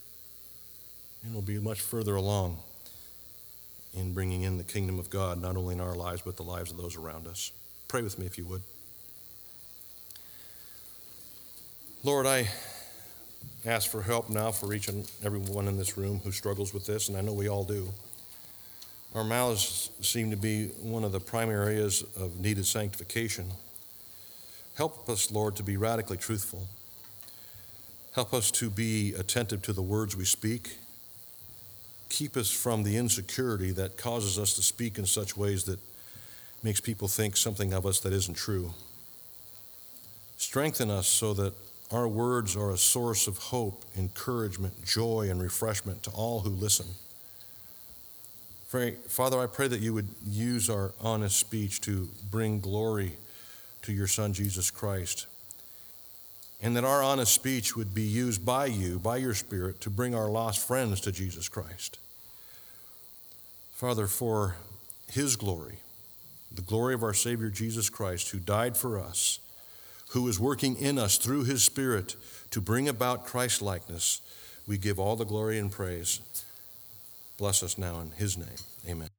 And 1.22 1.34
we'll 1.34 1.42
be 1.42 1.58
much 1.58 1.82
further 1.82 2.16
along 2.16 2.60
in 3.97 4.12
bringing 4.12 4.42
in 4.42 4.59
the 4.59 4.64
kingdom 4.64 4.99
of 4.99 5.11
God, 5.11 5.40
not 5.40 5.57
only 5.57 5.74
in 5.74 5.80
our 5.80 5.94
lives, 5.94 6.22
but 6.22 6.36
the 6.36 6.42
lives 6.42 6.70
of 6.70 6.76
those 6.76 6.97
around 6.97 7.26
us. 7.26 7.51
Pray 7.88 8.03
with 8.03 8.18
me 8.18 8.26
if 8.26 8.36
you 8.36 8.44
would. 8.44 8.62
Lord, 12.05 12.26
I 12.26 12.49
ask 13.64 13.90
for 13.90 14.03
help 14.03 14.30
now 14.30 14.53
for 14.53 14.72
each 14.74 14.88
and 14.88 15.11
every 15.24 15.40
one 15.40 15.66
in 15.66 15.76
this 15.76 15.97
room 15.97 16.20
who 16.22 16.30
struggles 16.30 16.72
with 16.72 16.86
this, 16.86 17.09
and 17.09 17.16
I 17.16 17.20
know 17.20 17.32
we 17.32 17.49
all 17.49 17.64
do. 17.64 17.88
Our 19.14 19.24
mouths 19.24 19.90
seem 20.03 20.30
to 20.30 20.36
be 20.36 20.66
one 20.82 21.03
of 21.03 21.12
the 21.12 21.20
primary 21.20 21.74
areas 21.74 22.05
of 22.16 22.38
needed 22.38 22.66
sanctification. 22.66 23.47
Help 24.76 25.09
us, 25.09 25.32
Lord, 25.32 25.57
to 25.57 25.62
be 25.62 25.76
radically 25.78 26.18
truthful. 26.18 26.68
Help 28.14 28.34
us 28.34 28.51
to 28.53 28.68
be 28.68 29.14
attentive 29.14 29.62
to 29.62 29.72
the 29.72 29.82
words 29.82 30.16
we 30.16 30.24
speak. 30.24 30.76
Keep 32.09 32.36
us 32.36 32.50
from 32.50 32.82
the 32.82 32.96
insecurity 32.96 33.72
that 33.72 33.96
causes 33.96 34.38
us 34.38 34.54
to 34.54 34.62
speak 34.62 34.98
in 34.98 35.07
such 35.07 35.36
ways 35.36 35.64
that 35.64 35.80
makes 36.62 36.80
people 36.80 37.09
think 37.09 37.36
something 37.36 37.72
of 37.72 37.84
us 37.84 38.00
that 38.00 38.12
isn't 38.12 38.34
true. 38.34 38.72
Strengthen 40.36 40.90
us 40.90 41.07
so 41.09 41.34
that 41.34 41.54
our 41.90 42.09
words 42.09 42.57
are 42.57 42.70
a 42.70 42.76
source 42.76 43.26
of 43.26 43.38
hope, 43.38 43.84
encouragement, 43.96 44.84
joy, 44.84 45.28
and 45.30 45.40
refreshment 45.40 46.02
to 46.02 46.11
all 46.11 46.40
who 46.40 46.50
listen. 46.50 46.86
Father, 49.09 49.38
I 49.38 49.46
pray 49.46 49.68
that 49.68 49.80
you 49.80 49.94
would 49.94 50.09
use 50.26 50.68
our 50.68 50.92
honest 51.00 51.38
speech 51.38 51.80
to 51.82 52.11
bring 52.30 52.61
glory 52.61 53.16
to 53.82 53.92
your 53.92 54.07
Son, 54.07 54.32
Jesus 54.34 54.70
Christ, 54.70 55.26
and 56.62 56.76
that 56.76 56.84
our 56.84 57.02
honest 57.02 57.32
speech 57.32 57.76
would 57.76 57.94
be 57.94 58.02
used 58.02 58.44
by 58.44 58.66
you, 58.66 58.98
by 58.98 59.18
your 59.18 59.34
Spirit, 59.34 59.80
to 59.82 59.90
bring 59.90 60.14
our 60.14 60.28
lost 60.28 60.66
friends 60.66 61.00
to 61.02 61.12
Jesus 61.12 61.48
Christ. 61.48 61.98
Father, 63.74 64.07
for 64.07 64.57
his 65.11 65.36
glory, 65.36 65.80
the 66.50 66.62
glory 66.62 66.94
of 66.94 67.02
our 67.02 67.14
Savior 67.14 67.50
Jesus 67.50 67.90
Christ, 67.90 68.30
who 68.30 68.38
died 68.38 68.76
for 68.76 68.98
us, 68.98 69.38
who 70.11 70.26
is 70.28 70.40
working 70.40 70.76
in 70.76 70.98
us 70.98 71.18
through 71.18 71.44
his 71.44 71.62
Spirit 71.62 72.16
to 72.50 72.61
bring 72.61 72.88
about 72.88 73.26
Christ 73.26 73.61
likeness, 73.61 74.22
we 74.66 74.78
give 74.78 74.98
all 74.98 75.16
the 75.16 75.24
glory 75.24 75.59
and 75.59 75.70
praise. 75.70 76.20
Bless 77.38 77.62
us 77.62 77.76
now 77.76 78.00
in 78.00 78.12
his 78.12 78.38
name. 78.38 78.48
Amen. 78.88 79.15